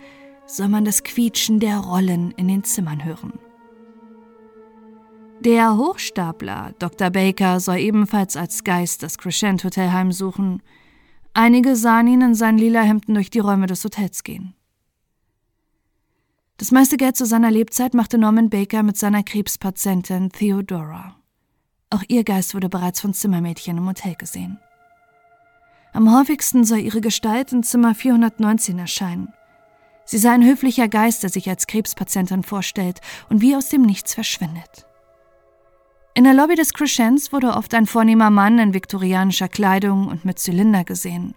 soll 0.48 0.70
man 0.70 0.86
das 0.86 1.04
Quietschen 1.04 1.60
der 1.60 1.78
Rollen 1.78 2.32
in 2.32 2.48
den 2.48 2.64
Zimmern 2.64 3.06
hören. 3.06 3.34
Der 5.44 5.76
Hochstapler 5.76 6.76
Dr. 6.78 7.10
Baker 7.10 7.60
soll 7.60 7.78
ebenfalls 7.78 8.38
als 8.38 8.64
Geist 8.64 9.02
das 9.02 9.18
Crescent 9.18 9.64
Hotel 9.64 9.92
heimsuchen. 9.92 10.62
Einige 11.34 11.76
sahen 11.76 12.06
ihn 12.06 12.22
in 12.22 12.36
seinen 12.36 12.60
lila 12.60 12.82
Hemden 12.82 13.16
durch 13.16 13.32
die 13.32 13.40
Räume 13.40 13.66
des 13.66 13.84
Hotels 13.84 14.22
gehen. 14.22 14.54
Das 16.58 16.70
meiste 16.70 16.96
Geld 16.96 17.18
zu 17.18 17.26
seiner 17.26 17.50
Lebzeit 17.50 17.96
machte 17.96 18.20
Norman 18.20 18.52
Baker 18.52 18.84
mit 18.84 18.98
seiner 18.98 19.24
Krebspatientin 19.24 20.30
Theodora. 20.30 21.16
Auch 21.90 22.04
ihr 22.08 22.24
Geist 22.24 22.54
wurde 22.54 22.70
bereits 22.70 23.02
von 23.02 23.16
Zimmermädchen 23.16 23.80
im 23.80 23.88
Hotel 23.88 24.14
gesehen. 24.14 24.60
Am 25.92 26.16
häufigsten 26.16 26.66
soll 26.66 26.82
ihre 26.82 27.02
Gestalt 27.02 27.52
in 27.52 27.64
Zimmer 27.64 27.96
419 27.96 28.78
erscheinen. 28.78 29.34
Sie 30.06 30.20
sei 30.20 30.30
ein 30.34 30.46
höflicher 30.46 30.88
Geist, 30.88 31.24
der 31.24 31.32
sich 31.32 31.50
als 31.50 31.66
Krebspatientin 31.66 32.44
vorstellt 32.44 33.02
und 33.30 33.42
wie 33.42 33.56
aus 33.56 33.70
dem 33.70 33.82
Nichts 33.82 34.14
verschwindet. 34.14 34.86
In 36.14 36.26
der 36.26 36.34
Lobby 36.34 36.56
des 36.56 36.74
Crescents 36.74 37.32
wurde 37.32 37.56
oft 37.56 37.74
ein 37.74 37.86
vornehmer 37.86 38.30
Mann 38.30 38.60
in 38.60 38.74
viktorianischer 38.74 39.48
Kleidung 39.48 40.08
und 40.08 40.26
mit 40.26 40.40
Zylinder 40.40 40.84
gesehen. 40.84 41.36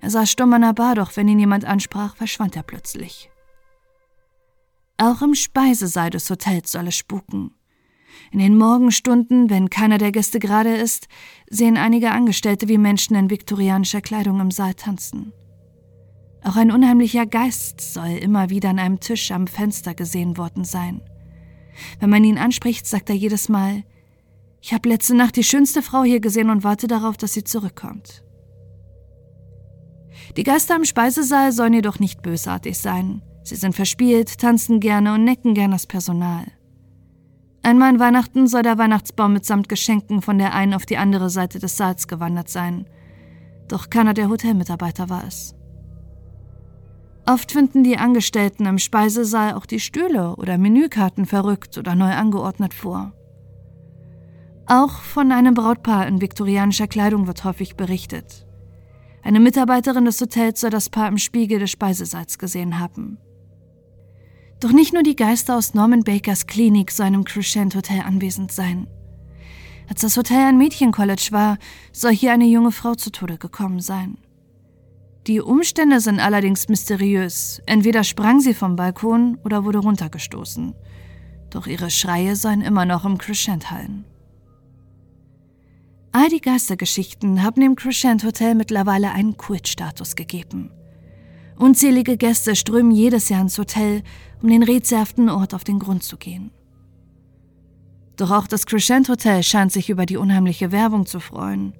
Er 0.00 0.10
saß 0.10 0.30
stumm 0.30 0.52
an 0.52 0.62
der 0.62 0.72
Bar, 0.72 0.94
doch 0.94 1.16
wenn 1.16 1.28
ihn 1.28 1.40
jemand 1.40 1.64
ansprach, 1.64 2.14
verschwand 2.14 2.54
er 2.54 2.62
plötzlich. 2.62 3.30
Auch 4.96 5.22
im 5.22 5.34
Speisesaal 5.34 6.10
des 6.10 6.30
Hotels 6.30 6.70
soll 6.72 6.86
es 6.86 6.96
spuken. 6.96 7.54
In 8.30 8.38
den 8.38 8.56
Morgenstunden, 8.56 9.50
wenn 9.50 9.70
keiner 9.70 9.98
der 9.98 10.12
Gäste 10.12 10.38
gerade 10.38 10.74
ist, 10.76 11.08
sehen 11.48 11.76
einige 11.76 12.12
Angestellte 12.12 12.68
wie 12.68 12.78
Menschen 12.78 13.16
in 13.16 13.30
viktorianischer 13.30 14.02
Kleidung 14.02 14.40
im 14.40 14.50
Saal 14.50 14.74
tanzen. 14.74 15.32
Auch 16.44 16.56
ein 16.56 16.70
unheimlicher 16.70 17.26
Geist 17.26 17.80
soll 17.80 18.10
immer 18.10 18.50
wieder 18.50 18.70
an 18.70 18.78
einem 18.78 19.00
Tisch 19.00 19.30
am 19.32 19.46
Fenster 19.46 19.94
gesehen 19.94 20.36
worden 20.36 20.64
sein. 20.64 21.02
Wenn 21.98 22.10
man 22.10 22.24
ihn 22.24 22.38
anspricht, 22.38 22.86
sagt 22.86 23.10
er 23.10 23.16
jedes 23.16 23.48
Mal, 23.48 23.84
ich 24.62 24.74
habe 24.74 24.88
letzte 24.88 25.14
Nacht 25.14 25.36
die 25.36 25.44
schönste 25.44 25.82
Frau 25.82 26.02
hier 26.02 26.20
gesehen 26.20 26.50
und 26.50 26.64
warte 26.64 26.86
darauf, 26.86 27.16
dass 27.16 27.32
sie 27.32 27.44
zurückkommt. 27.44 28.22
Die 30.36 30.42
Geister 30.42 30.76
im 30.76 30.84
Speisesaal 30.84 31.52
sollen 31.52 31.74
jedoch 31.74 31.98
nicht 31.98 32.22
bösartig 32.22 32.78
sein. 32.78 33.22
Sie 33.42 33.56
sind 33.56 33.74
verspielt, 33.74 34.38
tanzen 34.38 34.80
gerne 34.80 35.14
und 35.14 35.24
necken 35.24 35.54
gern 35.54 35.70
das 35.70 35.86
Personal. 35.86 36.44
Einmal 37.62 37.90
an 37.90 38.00
Weihnachten 38.00 38.46
soll 38.46 38.62
der 38.62 38.78
Weihnachtsbaum 38.78 39.32
mitsamt 39.32 39.68
Geschenken 39.68 40.22
von 40.22 40.38
der 40.38 40.54
einen 40.54 40.74
auf 40.74 40.86
die 40.86 40.96
andere 40.96 41.30
Seite 41.30 41.58
des 41.58 41.76
Saals 41.76 42.08
gewandert 42.08 42.48
sein. 42.48 42.86
Doch 43.68 43.90
keiner 43.90 44.14
der 44.14 44.28
Hotelmitarbeiter 44.28 45.08
war 45.08 45.24
es. 45.26 45.54
Oft 47.32 47.52
finden 47.52 47.84
die 47.84 47.96
Angestellten 47.96 48.66
im 48.66 48.78
Speisesaal 48.78 49.54
auch 49.54 49.64
die 49.64 49.78
Stühle 49.78 50.34
oder 50.34 50.58
Menükarten 50.58 51.26
verrückt 51.26 51.78
oder 51.78 51.94
neu 51.94 52.10
angeordnet 52.10 52.74
vor. 52.74 53.12
Auch 54.66 55.00
von 55.00 55.30
einem 55.30 55.54
Brautpaar 55.54 56.08
in 56.08 56.20
viktorianischer 56.20 56.88
Kleidung 56.88 57.28
wird 57.28 57.44
häufig 57.44 57.76
berichtet. 57.76 58.48
Eine 59.22 59.38
Mitarbeiterin 59.38 60.06
des 60.06 60.20
Hotels 60.20 60.60
soll 60.60 60.70
das 60.70 60.90
Paar 60.90 61.06
im 61.06 61.18
Spiegel 61.18 61.60
des 61.60 61.70
Speisesaals 61.70 62.36
gesehen 62.36 62.80
haben. 62.80 63.18
Doch 64.58 64.72
nicht 64.72 64.92
nur 64.92 65.04
die 65.04 65.14
Geister 65.14 65.56
aus 65.56 65.72
Norman 65.72 66.02
Bakers 66.02 66.48
Klinik 66.48 66.90
sollen 66.90 67.14
im 67.14 67.22
Crescent 67.22 67.76
Hotel 67.76 68.00
anwesend 68.00 68.50
sein. 68.50 68.88
Als 69.88 70.00
das 70.00 70.16
Hotel 70.16 70.48
ein 70.48 70.58
Mädchencollege 70.58 71.30
war, 71.30 71.58
soll 71.92 72.12
hier 72.12 72.32
eine 72.32 72.46
junge 72.46 72.72
Frau 72.72 72.96
zu 72.96 73.12
Tode 73.12 73.38
gekommen 73.38 73.78
sein. 73.78 74.18
Die 75.30 75.40
Umstände 75.40 76.00
sind 76.00 76.18
allerdings 76.18 76.68
mysteriös. 76.68 77.62
Entweder 77.64 78.02
sprang 78.02 78.40
sie 78.40 78.52
vom 78.52 78.74
Balkon 78.74 79.38
oder 79.44 79.64
wurde 79.64 79.78
runtergestoßen. 79.78 80.74
Doch 81.50 81.68
ihre 81.68 81.88
Schreie 81.88 82.34
sollen 82.34 82.62
immer 82.62 82.84
noch 82.84 83.04
im 83.04 83.16
Crescent 83.16 83.70
hallen. 83.70 84.06
All 86.10 86.28
die 86.30 86.40
Geistergeschichten 86.40 87.44
haben 87.44 87.60
dem 87.60 87.76
Crescent 87.76 88.24
Hotel 88.24 88.56
mittlerweile 88.56 89.12
einen 89.12 89.36
Kultstatus 89.36 90.16
gegeben. 90.16 90.72
Unzählige 91.56 92.16
Gäste 92.16 92.56
strömen 92.56 92.90
jedes 92.90 93.28
Jahr 93.28 93.42
ins 93.42 93.56
Hotel, 93.56 94.02
um 94.42 94.48
den 94.48 94.64
rätselhaften 94.64 95.28
Ort 95.28 95.54
auf 95.54 95.62
den 95.62 95.78
Grund 95.78 96.02
zu 96.02 96.16
gehen. 96.16 96.50
Doch 98.16 98.32
auch 98.32 98.48
das 98.48 98.66
Crescent 98.66 99.08
Hotel 99.08 99.44
scheint 99.44 99.70
sich 99.70 99.90
über 99.90 100.06
die 100.06 100.16
unheimliche 100.16 100.72
Werbung 100.72 101.06
zu 101.06 101.20
freuen. 101.20 101.72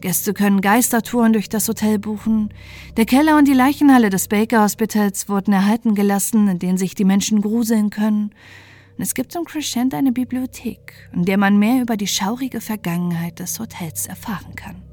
Gäste 0.00 0.32
können 0.34 0.60
Geistertouren 0.60 1.32
durch 1.32 1.48
das 1.48 1.68
Hotel 1.68 1.98
buchen. 1.98 2.52
Der 2.96 3.04
Keller 3.04 3.36
und 3.36 3.46
die 3.46 3.54
Leichenhalle 3.54 4.10
des 4.10 4.28
Baker 4.28 4.62
Hospitals 4.62 5.28
wurden 5.28 5.52
erhalten 5.52 5.94
gelassen, 5.94 6.48
in 6.48 6.58
denen 6.58 6.78
sich 6.78 6.94
die 6.94 7.04
Menschen 7.04 7.42
gruseln 7.42 7.90
können. 7.90 8.30
Und 8.96 9.02
es 9.02 9.14
gibt 9.14 9.34
im 9.34 9.44
Crescent 9.44 9.94
eine 9.94 10.12
Bibliothek, 10.12 11.08
in 11.12 11.24
der 11.24 11.38
man 11.38 11.58
mehr 11.58 11.82
über 11.82 11.96
die 11.96 12.06
schaurige 12.06 12.60
Vergangenheit 12.60 13.38
des 13.38 13.58
Hotels 13.58 14.06
erfahren 14.06 14.54
kann. 14.56 14.89